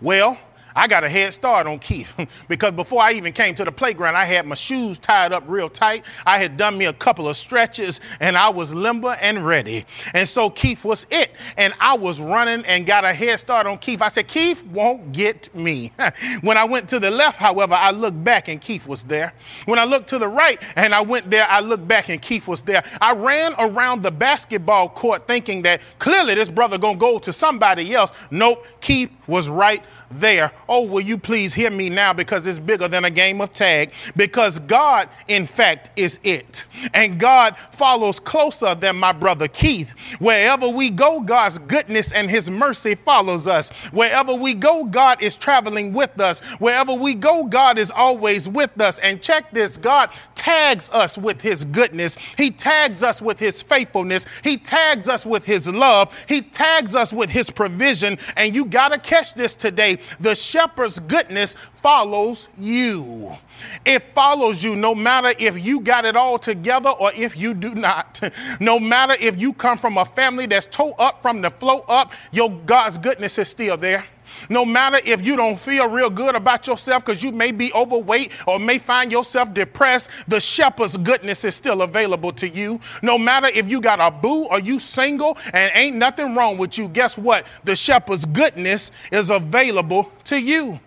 Well, 0.00 0.38
I 0.80 0.86
got 0.86 1.04
a 1.04 1.10
head 1.10 1.34
start 1.34 1.66
on 1.66 1.78
Keith 1.78 2.14
because 2.48 2.72
before 2.72 3.02
I 3.02 3.12
even 3.12 3.34
came 3.34 3.54
to 3.56 3.66
the 3.66 3.70
playground, 3.70 4.16
I 4.16 4.24
had 4.24 4.46
my 4.46 4.54
shoes 4.54 4.98
tied 4.98 5.30
up 5.30 5.44
real 5.46 5.68
tight. 5.68 6.06
I 6.24 6.38
had 6.38 6.56
done 6.56 6.78
me 6.78 6.86
a 6.86 6.92
couple 6.94 7.28
of 7.28 7.36
stretches 7.36 8.00
and 8.18 8.34
I 8.34 8.48
was 8.48 8.74
limber 8.74 9.14
and 9.20 9.44
ready. 9.44 9.84
And 10.14 10.26
so 10.26 10.48
Keith 10.48 10.82
was 10.82 11.06
it. 11.10 11.32
And 11.58 11.74
I 11.80 11.98
was 11.98 12.18
running 12.18 12.64
and 12.64 12.86
got 12.86 13.04
a 13.04 13.12
head 13.12 13.38
start 13.38 13.66
on 13.66 13.76
Keith. 13.76 14.00
I 14.00 14.08
said, 14.08 14.26
Keith 14.26 14.64
won't 14.68 15.12
get 15.12 15.54
me. 15.54 15.92
when 16.40 16.56
I 16.56 16.64
went 16.64 16.88
to 16.88 16.98
the 16.98 17.10
left, 17.10 17.36
however, 17.36 17.74
I 17.74 17.90
looked 17.90 18.24
back 18.24 18.48
and 18.48 18.58
Keith 18.58 18.88
was 18.88 19.04
there. 19.04 19.34
When 19.66 19.78
I 19.78 19.84
looked 19.84 20.08
to 20.10 20.18
the 20.18 20.28
right 20.28 20.62
and 20.76 20.94
I 20.94 21.02
went 21.02 21.30
there, 21.30 21.46
I 21.46 21.60
looked 21.60 21.86
back 21.86 22.08
and 22.08 22.22
Keith 22.22 22.48
was 22.48 22.62
there. 22.62 22.82
I 23.02 23.12
ran 23.12 23.52
around 23.58 24.02
the 24.02 24.10
basketball 24.10 24.88
court 24.88 25.28
thinking 25.28 25.60
that 25.64 25.82
clearly 25.98 26.36
this 26.36 26.48
brother 26.48 26.78
gonna 26.78 26.96
go 26.96 27.18
to 27.18 27.34
somebody 27.34 27.92
else. 27.94 28.14
Nope, 28.30 28.66
Keith 28.80 29.10
was 29.30 29.48
right 29.48 29.82
there 30.10 30.52
Oh, 30.68 30.86
will 30.86 31.00
you 31.00 31.18
please 31.18 31.54
hear 31.54 31.70
me 31.70 31.90
now 31.90 32.12
because 32.12 32.46
it's 32.46 32.58
bigger 32.58 32.88
than 32.88 33.04
a 33.04 33.10
game 33.10 33.40
of 33.40 33.52
tag? 33.52 33.92
Because 34.16 34.58
God, 34.60 35.08
in 35.28 35.46
fact, 35.46 35.90
is 35.96 36.18
it. 36.22 36.64
And 36.94 37.18
God 37.18 37.56
follows 37.72 38.20
closer 38.20 38.74
than 38.74 38.96
my 38.96 39.12
brother 39.12 39.48
Keith. 39.48 39.90
Wherever 40.20 40.68
we 40.68 40.90
go, 40.90 41.20
God's 41.20 41.58
goodness 41.58 42.12
and 42.12 42.30
his 42.30 42.50
mercy 42.50 42.94
follows 42.94 43.46
us. 43.46 43.70
Wherever 43.86 44.34
we 44.34 44.54
go, 44.54 44.84
God 44.84 45.22
is 45.22 45.34
traveling 45.34 45.92
with 45.92 46.20
us. 46.20 46.40
Wherever 46.60 46.94
we 46.94 47.14
go, 47.14 47.44
God 47.44 47.78
is 47.78 47.90
always 47.90 48.48
with 48.48 48.80
us. 48.80 48.98
And 49.00 49.20
check 49.22 49.50
this 49.50 49.76
God 49.76 50.10
tags 50.40 50.88
us 50.88 51.18
with 51.18 51.42
his 51.42 51.66
goodness, 51.66 52.16
He 52.16 52.50
tags 52.50 53.04
us 53.04 53.20
with 53.20 53.38
his 53.38 53.62
faithfulness, 53.62 54.24
He 54.42 54.56
tags 54.56 55.06
us 55.06 55.26
with 55.26 55.44
his 55.44 55.68
love, 55.68 56.18
He 56.26 56.40
tags 56.40 56.96
us 56.96 57.12
with 57.12 57.28
his 57.28 57.50
provision. 57.50 58.16
And 58.38 58.54
you 58.54 58.64
got 58.64 58.88
to 58.88 58.98
catch 58.98 59.34
this 59.34 59.54
today. 59.54 59.98
The 60.18 60.34
shepherd's 60.34 60.98
goodness 60.98 61.56
follows 61.74 62.48
you. 62.58 63.32
It 63.84 64.00
follows 64.00 64.64
you 64.64 64.76
no 64.76 64.94
matter 64.94 65.32
if 65.38 65.62
you 65.62 65.80
got 65.80 66.06
it 66.06 66.16
all 66.16 66.38
together 66.38 66.88
or 66.88 67.12
if 67.14 67.36
you 67.36 67.52
do 67.52 67.74
not. 67.74 68.20
No 68.60 68.78
matter 68.78 69.14
if 69.20 69.40
you 69.40 69.52
come 69.52 69.76
from 69.78 69.96
a 69.98 70.04
family 70.04 70.46
that's 70.46 70.66
toe 70.66 70.92
up 70.98 71.22
from 71.22 71.40
the 71.40 71.50
flow 71.50 71.80
up, 71.88 72.12
your 72.32 72.50
God's 72.50 72.98
goodness 72.98 73.38
is 73.38 73.48
still 73.48 73.76
there. 73.76 74.04
No 74.48 74.64
matter 74.64 74.98
if 75.04 75.24
you 75.24 75.36
don't 75.36 75.58
feel 75.58 75.88
real 75.88 76.10
good 76.10 76.34
about 76.34 76.66
yourself 76.66 77.04
because 77.04 77.22
you 77.22 77.32
may 77.32 77.52
be 77.52 77.72
overweight 77.72 78.32
or 78.46 78.58
may 78.58 78.78
find 78.78 79.12
yourself 79.12 79.52
depressed, 79.54 80.10
the 80.28 80.40
shepherd's 80.40 80.96
goodness 80.96 81.44
is 81.44 81.54
still 81.54 81.82
available 81.82 82.32
to 82.32 82.48
you. 82.48 82.80
No 83.02 83.18
matter 83.18 83.48
if 83.48 83.68
you 83.68 83.80
got 83.80 84.00
a 84.00 84.10
boo 84.10 84.46
or 84.50 84.60
you 84.60 84.78
single 84.78 85.36
and 85.52 85.70
ain't 85.74 85.96
nothing 85.96 86.34
wrong 86.34 86.58
with 86.58 86.78
you, 86.78 86.88
guess 86.88 87.18
what? 87.18 87.46
The 87.64 87.76
shepherd's 87.76 88.24
goodness 88.24 88.90
is 89.12 89.30
available 89.30 90.10
to 90.24 90.40
you. 90.40 90.80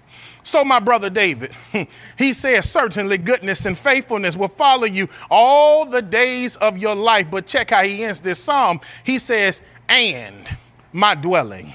So, 0.45 0.65
my 0.65 0.79
brother 0.79 1.09
David, 1.09 1.51
he 2.17 2.33
says, 2.33 2.69
certainly 2.69 3.17
goodness 3.17 3.65
and 3.65 3.77
faithfulness 3.77 4.35
will 4.35 4.49
follow 4.49 4.85
you 4.85 5.07
all 5.31 5.85
the 5.85 6.01
days 6.01 6.57
of 6.57 6.77
your 6.77 6.95
life. 6.95 7.27
But 7.31 7.47
check 7.47 7.69
how 7.69 7.83
he 7.83 8.03
ends 8.03 8.21
this 8.21 8.39
psalm. 8.39 8.81
He 9.05 9.19
says, 9.19 9.61
and 9.87 10.47
my 10.91 11.15
dwelling 11.15 11.73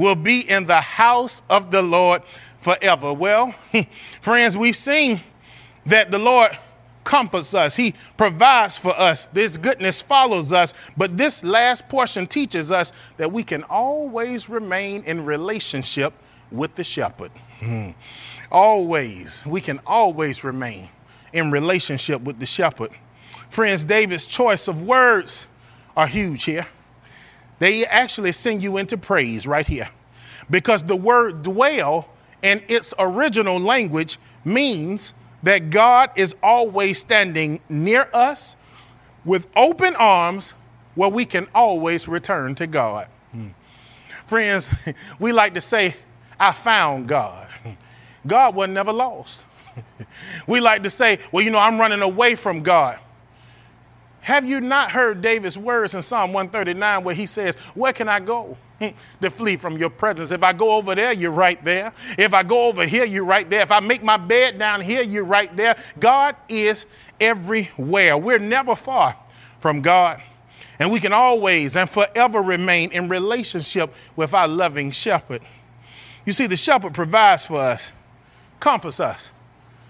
will 0.00 0.16
be 0.16 0.48
in 0.48 0.64
the 0.64 0.80
house 0.80 1.42
of 1.50 1.70
the 1.70 1.82
Lord 1.82 2.22
forever. 2.60 3.12
Well, 3.12 3.54
friends, 4.22 4.56
we've 4.56 4.74
seen 4.74 5.20
that 5.84 6.10
the 6.10 6.18
Lord 6.18 6.56
comforts 7.04 7.52
us, 7.52 7.76
He 7.76 7.92
provides 8.16 8.78
for 8.78 8.98
us, 8.98 9.26
this 9.26 9.58
goodness 9.58 10.00
follows 10.00 10.54
us. 10.54 10.72
But 10.96 11.18
this 11.18 11.44
last 11.44 11.86
portion 11.90 12.26
teaches 12.26 12.72
us 12.72 12.92
that 13.18 13.30
we 13.30 13.44
can 13.44 13.62
always 13.64 14.48
remain 14.48 15.04
in 15.04 15.26
relationship 15.26 16.14
with 16.50 16.74
the 16.76 16.84
shepherd. 16.84 17.30
Hmm. 17.58 17.90
Always, 18.50 19.44
we 19.46 19.60
can 19.60 19.80
always 19.86 20.44
remain 20.44 20.88
in 21.34 21.50
relationship 21.50 22.22
with 22.22 22.38
the 22.38 22.46
shepherd. 22.46 22.90
Friends, 23.50 23.84
David's 23.84 24.24
choice 24.24 24.66
of 24.66 24.82
words 24.82 25.46
are 25.94 26.06
huge 26.06 26.44
here. 26.44 26.66
They 27.60 27.86
actually 27.86 28.32
send 28.32 28.62
you 28.62 28.78
into 28.78 28.98
praise 28.98 29.46
right 29.46 29.66
here. 29.66 29.88
Because 30.50 30.82
the 30.82 30.96
word 30.96 31.44
dwell 31.44 32.08
in 32.42 32.62
its 32.68 32.92
original 32.98 33.60
language 33.60 34.18
means 34.44 35.14
that 35.42 35.70
God 35.70 36.10
is 36.16 36.34
always 36.42 36.98
standing 36.98 37.60
near 37.68 38.08
us 38.12 38.56
with 39.24 39.46
open 39.54 39.94
arms 39.96 40.54
where 40.94 41.10
we 41.10 41.24
can 41.24 41.46
always 41.54 42.08
return 42.08 42.54
to 42.56 42.66
God. 42.66 43.06
Hmm. 43.30 43.48
Friends, 44.26 44.70
we 45.20 45.32
like 45.32 45.54
to 45.54 45.60
say, 45.60 45.94
I 46.38 46.52
found 46.52 47.08
God. 47.08 47.46
God 48.26 48.54
was 48.54 48.70
never 48.70 48.92
lost. 48.92 49.46
we 50.46 50.60
like 50.60 50.82
to 50.82 50.90
say, 50.90 51.18
well, 51.30 51.44
you 51.44 51.50
know, 51.50 51.58
I'm 51.58 51.78
running 51.78 52.02
away 52.02 52.34
from 52.34 52.62
God. 52.62 52.98
Have 54.22 54.48
you 54.48 54.60
not 54.60 54.90
heard 54.90 55.22
David's 55.22 55.58
words 55.58 55.94
in 55.94 56.02
Psalm 56.02 56.32
139 56.32 57.04
where 57.04 57.14
he 57.14 57.26
says, 57.26 57.56
Where 57.74 57.92
can 57.92 58.08
I 58.08 58.20
go? 58.20 58.56
to 59.20 59.30
flee 59.30 59.56
from 59.56 59.76
your 59.76 59.90
presence. 59.90 60.30
If 60.30 60.42
I 60.42 60.52
go 60.52 60.76
over 60.76 60.94
there, 60.94 61.12
you're 61.12 61.30
right 61.30 61.62
there. 61.64 61.92
If 62.18 62.34
I 62.34 62.42
go 62.42 62.66
over 62.68 62.86
here, 62.86 63.04
you're 63.04 63.24
right 63.24 63.48
there. 63.48 63.60
If 63.62 63.70
I 63.70 63.80
make 63.80 64.02
my 64.02 64.16
bed 64.16 64.58
down 64.58 64.80
here, 64.80 65.02
you're 65.02 65.24
right 65.24 65.54
there. 65.56 65.76
God 65.98 66.36
is 66.48 66.86
everywhere. 67.20 68.16
We're 68.16 68.38
never 68.38 68.74
far 68.74 69.16
from 69.60 69.82
God. 69.82 70.22
And 70.78 70.90
we 70.90 70.98
can 70.98 71.12
always 71.12 71.76
and 71.76 71.88
forever 71.88 72.40
remain 72.40 72.90
in 72.92 73.08
relationship 73.08 73.94
with 74.16 74.32
our 74.32 74.48
loving 74.48 74.90
shepherd. 74.92 75.42
You 76.24 76.32
see, 76.32 76.46
the 76.46 76.56
shepherd 76.56 76.94
provides 76.94 77.44
for 77.44 77.60
us, 77.60 77.92
comforts 78.60 79.00
us, 79.00 79.32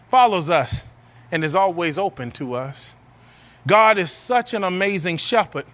follows 0.08 0.50
us, 0.50 0.84
and 1.30 1.44
is 1.44 1.54
always 1.54 1.98
open 1.98 2.32
to 2.32 2.54
us. 2.54 2.96
God 3.66 3.98
is 3.98 4.10
such 4.10 4.54
an 4.54 4.64
amazing 4.64 5.16
shepherd 5.18 5.66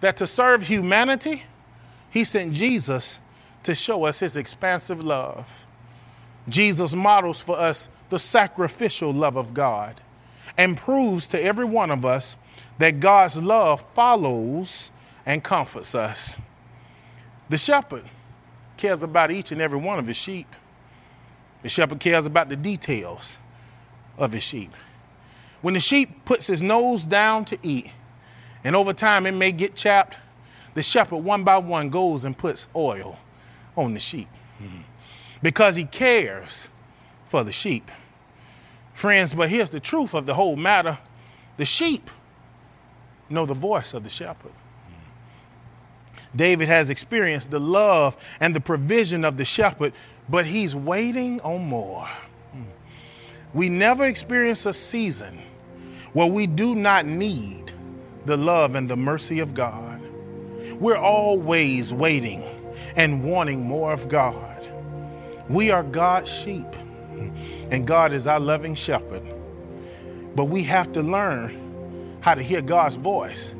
that 0.00 0.16
to 0.18 0.26
serve 0.26 0.64
humanity, 0.64 1.44
he 2.10 2.24
sent 2.24 2.52
Jesus 2.52 3.20
to 3.62 3.74
show 3.74 4.04
us 4.04 4.20
his 4.20 4.36
expansive 4.36 5.02
love. 5.02 5.66
Jesus 6.48 6.94
models 6.94 7.40
for 7.40 7.58
us 7.58 7.88
the 8.10 8.18
sacrificial 8.18 9.12
love 9.12 9.36
of 9.36 9.54
God 9.54 10.00
and 10.58 10.76
proves 10.76 11.26
to 11.28 11.40
every 11.40 11.64
one 11.64 11.90
of 11.90 12.04
us 12.04 12.36
that 12.78 13.00
God's 13.00 13.40
love 13.40 13.84
follows 13.94 14.90
and 15.24 15.42
comforts 15.42 15.94
us. 15.94 16.36
The 17.48 17.58
shepherd 17.58 18.04
cares 18.76 19.02
about 19.02 19.30
each 19.30 19.52
and 19.52 19.60
every 19.60 19.78
one 19.78 19.98
of 19.98 20.06
his 20.06 20.16
sheep. 20.16 20.48
The 21.62 21.68
shepherd 21.68 22.00
cares 22.00 22.26
about 22.26 22.48
the 22.48 22.56
details 22.56 23.38
of 24.18 24.32
his 24.32 24.42
sheep. 24.42 24.72
When 25.62 25.74
the 25.74 25.80
sheep 25.80 26.24
puts 26.24 26.46
his 26.48 26.60
nose 26.60 27.04
down 27.04 27.44
to 27.46 27.58
eat, 27.62 27.90
and 28.64 28.76
over 28.76 28.92
time 28.92 29.26
it 29.26 29.32
may 29.32 29.52
get 29.52 29.74
chapped, 29.74 30.16
the 30.74 30.82
shepherd 30.82 31.18
one 31.18 31.44
by 31.44 31.58
one 31.58 31.88
goes 31.88 32.24
and 32.24 32.36
puts 32.36 32.66
oil 32.74 33.18
on 33.76 33.94
the 33.94 34.00
sheep 34.00 34.28
because 35.42 35.76
he 35.76 35.84
cares 35.84 36.70
for 37.26 37.44
the 37.44 37.52
sheep. 37.52 37.90
Friends, 38.94 39.34
but 39.34 39.50
here's 39.50 39.70
the 39.70 39.80
truth 39.80 40.14
of 40.14 40.26
the 40.26 40.34
whole 40.34 40.56
matter 40.56 40.98
the 41.56 41.64
sheep 41.64 42.10
know 43.28 43.46
the 43.46 43.54
voice 43.54 43.94
of 43.94 44.04
the 44.04 44.10
shepherd. 44.10 44.52
David 46.34 46.68
has 46.68 46.90
experienced 46.90 47.50
the 47.50 47.60
love 47.60 48.16
and 48.40 48.54
the 48.54 48.60
provision 48.60 49.24
of 49.24 49.36
the 49.36 49.44
shepherd, 49.44 49.92
but 50.28 50.46
he's 50.46 50.74
waiting 50.74 51.40
on 51.42 51.66
more. 51.66 52.08
We 53.52 53.68
never 53.68 54.04
experience 54.04 54.64
a 54.64 54.72
season 54.72 55.38
where 56.12 56.26
we 56.26 56.46
do 56.46 56.74
not 56.74 57.06
need 57.06 57.72
the 58.26 58.36
love 58.36 58.74
and 58.74 58.88
the 58.88 58.96
mercy 58.96 59.40
of 59.40 59.54
God. 59.54 60.00
We're 60.78 60.96
always 60.96 61.92
waiting 61.92 62.42
and 62.96 63.24
wanting 63.24 63.64
more 63.64 63.92
of 63.92 64.08
God. 64.08 64.68
We 65.48 65.70
are 65.70 65.82
God's 65.82 66.30
sheep, 66.32 66.66
and 67.70 67.86
God 67.86 68.12
is 68.12 68.26
our 68.26 68.40
loving 68.40 68.74
shepherd. 68.74 69.22
But 70.34 70.46
we 70.46 70.62
have 70.64 70.92
to 70.92 71.02
learn 71.02 72.18
how 72.20 72.34
to 72.34 72.42
hear 72.42 72.62
God's 72.62 72.96
voice 72.96 73.54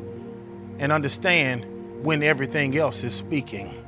and 0.79 0.93
understand 0.93 1.67
when 2.05 2.23
everything 2.23 2.77
else 2.77 3.05
is 3.05 3.15
speaking. 3.15 3.79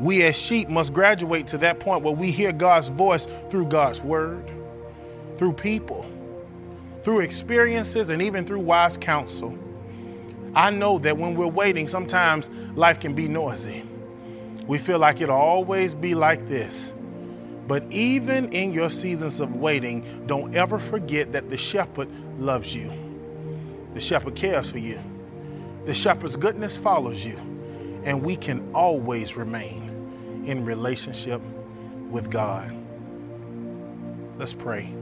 We 0.00 0.22
as 0.24 0.36
sheep 0.36 0.68
must 0.68 0.92
graduate 0.92 1.46
to 1.48 1.58
that 1.58 1.80
point 1.80 2.02
where 2.02 2.14
we 2.14 2.30
hear 2.30 2.52
God's 2.52 2.88
voice 2.88 3.26
through 3.48 3.66
God's 3.66 4.02
word, 4.02 4.50
through 5.36 5.52
people, 5.52 6.04
through 7.04 7.20
experiences, 7.20 8.10
and 8.10 8.20
even 8.22 8.44
through 8.44 8.60
wise 8.60 8.96
counsel. 8.96 9.56
I 10.54 10.70
know 10.70 10.98
that 11.00 11.16
when 11.16 11.34
we're 11.34 11.46
waiting, 11.46 11.86
sometimes 11.86 12.48
life 12.74 12.98
can 12.98 13.14
be 13.14 13.28
noisy. 13.28 13.84
We 14.66 14.78
feel 14.78 14.98
like 14.98 15.20
it'll 15.20 15.36
always 15.36 15.94
be 15.94 16.14
like 16.14 16.46
this. 16.46 16.94
But 17.66 17.90
even 17.90 18.52
in 18.52 18.72
your 18.72 18.90
seasons 18.90 19.40
of 19.40 19.56
waiting, 19.56 20.24
don't 20.26 20.54
ever 20.54 20.78
forget 20.78 21.32
that 21.32 21.50
the 21.50 21.56
shepherd 21.56 22.08
loves 22.38 22.74
you. 22.74 22.92
The 23.94 24.00
shepherd 24.00 24.34
cares 24.34 24.70
for 24.70 24.78
you. 24.78 24.98
The 25.84 25.94
shepherd's 25.94 26.36
goodness 26.36 26.76
follows 26.76 27.24
you. 27.24 27.36
And 28.04 28.22
we 28.22 28.36
can 28.36 28.70
always 28.74 29.36
remain 29.36 30.42
in 30.44 30.64
relationship 30.64 31.40
with 32.10 32.30
God. 32.30 32.74
Let's 34.36 34.52
pray. 34.52 34.92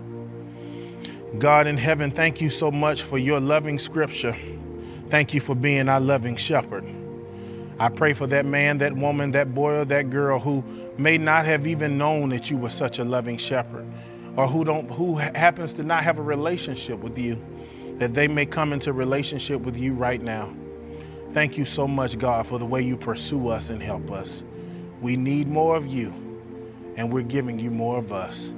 God 1.38 1.66
in 1.66 1.79
heaven, 1.79 2.11
thank 2.11 2.40
you 2.40 2.51
so 2.51 2.71
much 2.71 3.03
for 3.03 3.16
your 3.16 3.40
loving 3.40 3.79
scripture. 3.79 4.37
Thank 5.09 5.33
you 5.33 5.40
for 5.40 5.55
being 5.55 5.88
our 5.88 6.01
loving 6.01 6.37
shepherd. 6.37 6.85
I 7.79 7.88
pray 7.88 8.12
for 8.12 8.27
that 8.29 8.45
man, 8.45 8.79
that 8.79 8.95
woman, 8.95 9.33
that 9.33 9.55
boy, 9.55 9.79
or 9.79 9.85
that 9.87 10.11
girl 10.11 10.38
who 10.38 10.62
may 10.99 11.18
not 11.18 11.47
have 11.47 11.66
even 11.66 11.99
known 11.99 12.29
that 12.29 12.51
you 12.51 12.57
were 12.57 12.71
such 12.71 12.99
a 12.99 13.05
loving 13.05 13.38
shepherd, 13.38 13.87
or 14.37 14.47
who 14.47 14.64
don't 14.64 14.90
who 14.90 15.16
happens 15.16 15.73
to 15.75 15.83
not 15.83 16.05
have 16.05 16.18
a 16.18 16.23
relationship 16.23 17.01
with 17.01 17.18
you, 17.18 17.42
that 17.95 18.14
they 18.14 18.29
may 18.29 18.47
come 18.47 18.73
into 18.73 18.92
relationship 18.92 19.62
with 19.62 19.77
you 19.77 19.95
right 19.95 20.23
now. 20.23 20.53
Thank 21.33 21.57
you 21.57 21.64
so 21.64 21.88
much, 21.88 22.18
God, 22.18 22.47
for 22.47 22.59
the 22.59 22.66
way 22.66 22.83
you 22.83 22.97
pursue 22.97 23.49
us 23.49 23.71
and 23.71 23.83
help 23.83 24.11
us. 24.11 24.45
We 25.01 25.16
need 25.16 25.49
more 25.49 25.77
of 25.77 25.87
you, 25.87 26.11
and 26.97 27.12
we're 27.12 27.23
giving 27.23 27.59
you 27.59 27.71
more 27.71 27.97
of 27.97 28.12
us. 28.12 28.53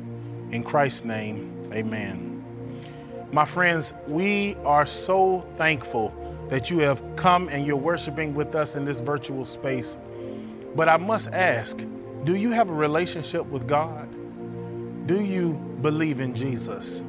In 0.50 0.64
Christ's 0.64 1.04
name, 1.04 1.50
amen. 1.72 2.33
My 3.34 3.44
friends, 3.44 3.92
we 4.06 4.54
are 4.64 4.86
so 4.86 5.40
thankful 5.56 6.14
that 6.50 6.70
you 6.70 6.78
have 6.78 7.02
come 7.16 7.48
and 7.48 7.66
you're 7.66 7.76
worshiping 7.76 8.32
with 8.32 8.54
us 8.54 8.76
in 8.76 8.84
this 8.84 9.00
virtual 9.00 9.44
space. 9.44 9.98
But 10.76 10.88
I 10.88 10.98
must 10.98 11.32
ask 11.32 11.84
do 12.22 12.36
you 12.36 12.52
have 12.52 12.68
a 12.68 12.72
relationship 12.72 13.44
with 13.46 13.66
God? 13.66 14.08
Do 15.08 15.24
you 15.24 15.54
believe 15.82 16.20
in 16.20 16.32
Jesus? 16.32 17.02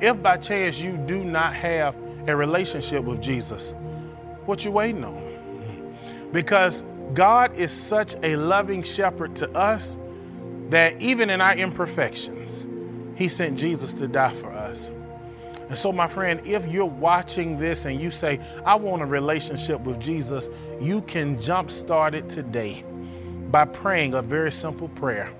If 0.00 0.22
by 0.22 0.36
chance 0.36 0.80
you 0.80 0.96
do 0.96 1.24
not 1.24 1.54
have 1.54 1.98
a 2.28 2.36
relationship 2.36 3.02
with 3.02 3.20
Jesus, 3.20 3.74
what 4.46 4.64
you 4.64 4.70
waiting 4.70 5.02
on? 5.02 5.96
Because 6.30 6.84
God 7.14 7.52
is 7.56 7.72
such 7.72 8.14
a 8.22 8.36
loving 8.36 8.84
shepherd 8.84 9.34
to 9.36 9.50
us 9.58 9.98
that 10.70 11.02
even 11.02 11.30
in 11.30 11.40
our 11.40 11.56
imperfections, 11.56 12.68
He 13.16 13.26
sent 13.26 13.58
Jesus 13.58 13.92
to 13.94 14.06
die 14.06 14.32
for 14.34 14.52
us. 14.52 14.92
And 15.72 15.78
so, 15.78 15.90
my 15.90 16.06
friend, 16.06 16.46
if 16.46 16.70
you're 16.70 16.84
watching 16.84 17.56
this 17.56 17.86
and 17.86 17.98
you 17.98 18.10
say, 18.10 18.40
I 18.66 18.74
want 18.74 19.00
a 19.00 19.06
relationship 19.06 19.80
with 19.80 19.98
Jesus, 19.98 20.50
you 20.82 21.00
can 21.00 21.36
jumpstart 21.36 22.12
it 22.12 22.28
today 22.28 22.84
by 23.50 23.64
praying 23.64 24.12
a 24.12 24.20
very 24.20 24.52
simple 24.52 24.90
prayer. 24.90 25.32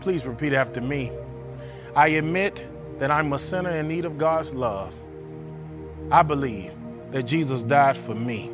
Please 0.00 0.28
repeat 0.28 0.52
after 0.52 0.80
me. 0.80 1.10
I 1.96 2.06
admit 2.06 2.64
that 3.00 3.10
I'm 3.10 3.32
a 3.32 3.38
sinner 3.40 3.70
in 3.70 3.88
need 3.88 4.04
of 4.04 4.16
God's 4.16 4.54
love. 4.54 4.94
I 6.12 6.22
believe 6.22 6.72
that 7.10 7.24
Jesus 7.24 7.64
died 7.64 7.98
for 7.98 8.14
me. 8.14 8.48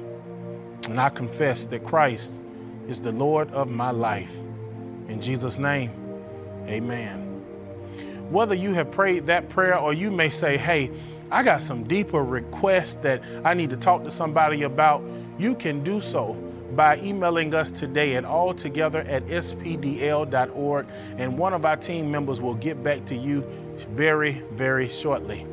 And 0.89 0.99
I 0.99 1.11
confess 1.11 1.67
that 1.67 1.85
Christ 1.85 2.41
is 2.89 2.99
the 2.99 3.13
Lord 3.13 3.51
of 3.51 3.71
my 3.71 3.91
life. 3.91 4.35
In 5.09 5.21
Jesus' 5.21 5.59
name, 5.59 5.93
amen. 6.67 7.28
Whether 8.31 8.55
you 8.55 8.75
have 8.75 8.91
prayed 8.91 9.27
that 9.27 9.49
prayer 9.49 9.79
or 9.79 9.93
you 9.93 10.11
may 10.11 10.31
say, 10.31 10.57
hey, 10.57 10.91
I 11.31 11.43
got 11.43 11.63
some 11.63 11.85
deeper 11.85 12.23
requests 12.23 12.97
that 12.97 13.23
I 13.45 13.55
need 13.55 13.71
to 13.71 13.77
talk 13.77 14.05
to 14.05 14.11
somebody 14.11 14.63
about, 14.63 15.03
you 15.39 15.55
can 15.55 15.83
do 15.85 16.01
so 16.01 16.35
by 16.75 16.99
emailing 16.99 17.55
us 17.55 17.71
today 17.71 18.17
at 18.17 18.25
alltogether 18.25 19.07
at 19.09 19.25
spdl.org, 19.27 20.87
and 21.17 21.39
one 21.39 21.55
of 21.55 21.65
our 21.65 21.77
team 21.77 22.11
members 22.11 22.41
will 22.41 22.55
get 22.55 22.83
back 22.85 23.05
to 23.07 23.17
you 23.17 23.43
very, 23.91 24.33
very 24.53 24.89
shortly. 24.89 25.47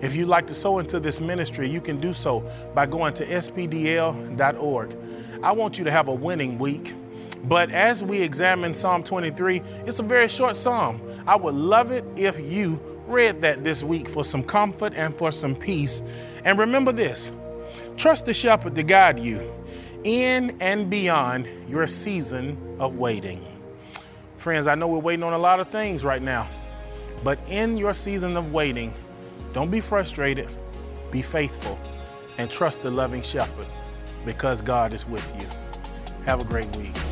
If 0.00 0.16
you'd 0.16 0.28
like 0.28 0.46
to 0.48 0.54
sow 0.54 0.78
into 0.78 0.98
this 0.98 1.20
ministry, 1.20 1.68
you 1.68 1.80
can 1.80 1.98
do 1.98 2.12
so 2.12 2.40
by 2.74 2.86
going 2.86 3.14
to 3.14 3.26
spdl.org. 3.26 4.96
I 5.42 5.52
want 5.52 5.78
you 5.78 5.84
to 5.84 5.90
have 5.90 6.08
a 6.08 6.14
winning 6.14 6.58
week. 6.58 6.94
But 7.44 7.70
as 7.70 8.04
we 8.04 8.20
examine 8.20 8.74
Psalm 8.74 9.02
23, 9.02 9.62
it's 9.86 9.98
a 9.98 10.02
very 10.02 10.28
short 10.28 10.56
psalm. 10.56 11.00
I 11.26 11.36
would 11.36 11.54
love 11.54 11.90
it 11.90 12.04
if 12.16 12.38
you 12.40 12.80
read 13.06 13.40
that 13.40 13.64
this 13.64 13.82
week 13.82 14.08
for 14.08 14.24
some 14.24 14.42
comfort 14.42 14.94
and 14.94 15.14
for 15.14 15.32
some 15.32 15.54
peace. 15.54 16.02
And 16.44 16.58
remember 16.58 16.92
this 16.92 17.32
trust 17.96 18.26
the 18.26 18.34
shepherd 18.34 18.74
to 18.74 18.82
guide 18.82 19.18
you 19.18 19.52
in 20.04 20.56
and 20.60 20.88
beyond 20.88 21.46
your 21.68 21.86
season 21.86 22.56
of 22.78 22.98
waiting. 22.98 23.44
Friends, 24.38 24.66
I 24.66 24.74
know 24.74 24.88
we're 24.88 24.98
waiting 24.98 25.22
on 25.22 25.32
a 25.32 25.38
lot 25.38 25.60
of 25.60 25.68
things 25.68 26.04
right 26.04 26.22
now, 26.22 26.48
but 27.22 27.38
in 27.48 27.76
your 27.76 27.94
season 27.94 28.36
of 28.36 28.52
waiting, 28.52 28.92
don't 29.52 29.70
be 29.70 29.80
frustrated, 29.80 30.48
be 31.10 31.22
faithful, 31.22 31.78
and 32.38 32.50
trust 32.50 32.82
the 32.82 32.90
loving 32.90 33.22
shepherd 33.22 33.66
because 34.24 34.62
God 34.62 34.92
is 34.92 35.06
with 35.06 35.40
you. 35.40 35.46
Have 36.24 36.40
a 36.40 36.44
great 36.44 36.74
week. 36.76 37.11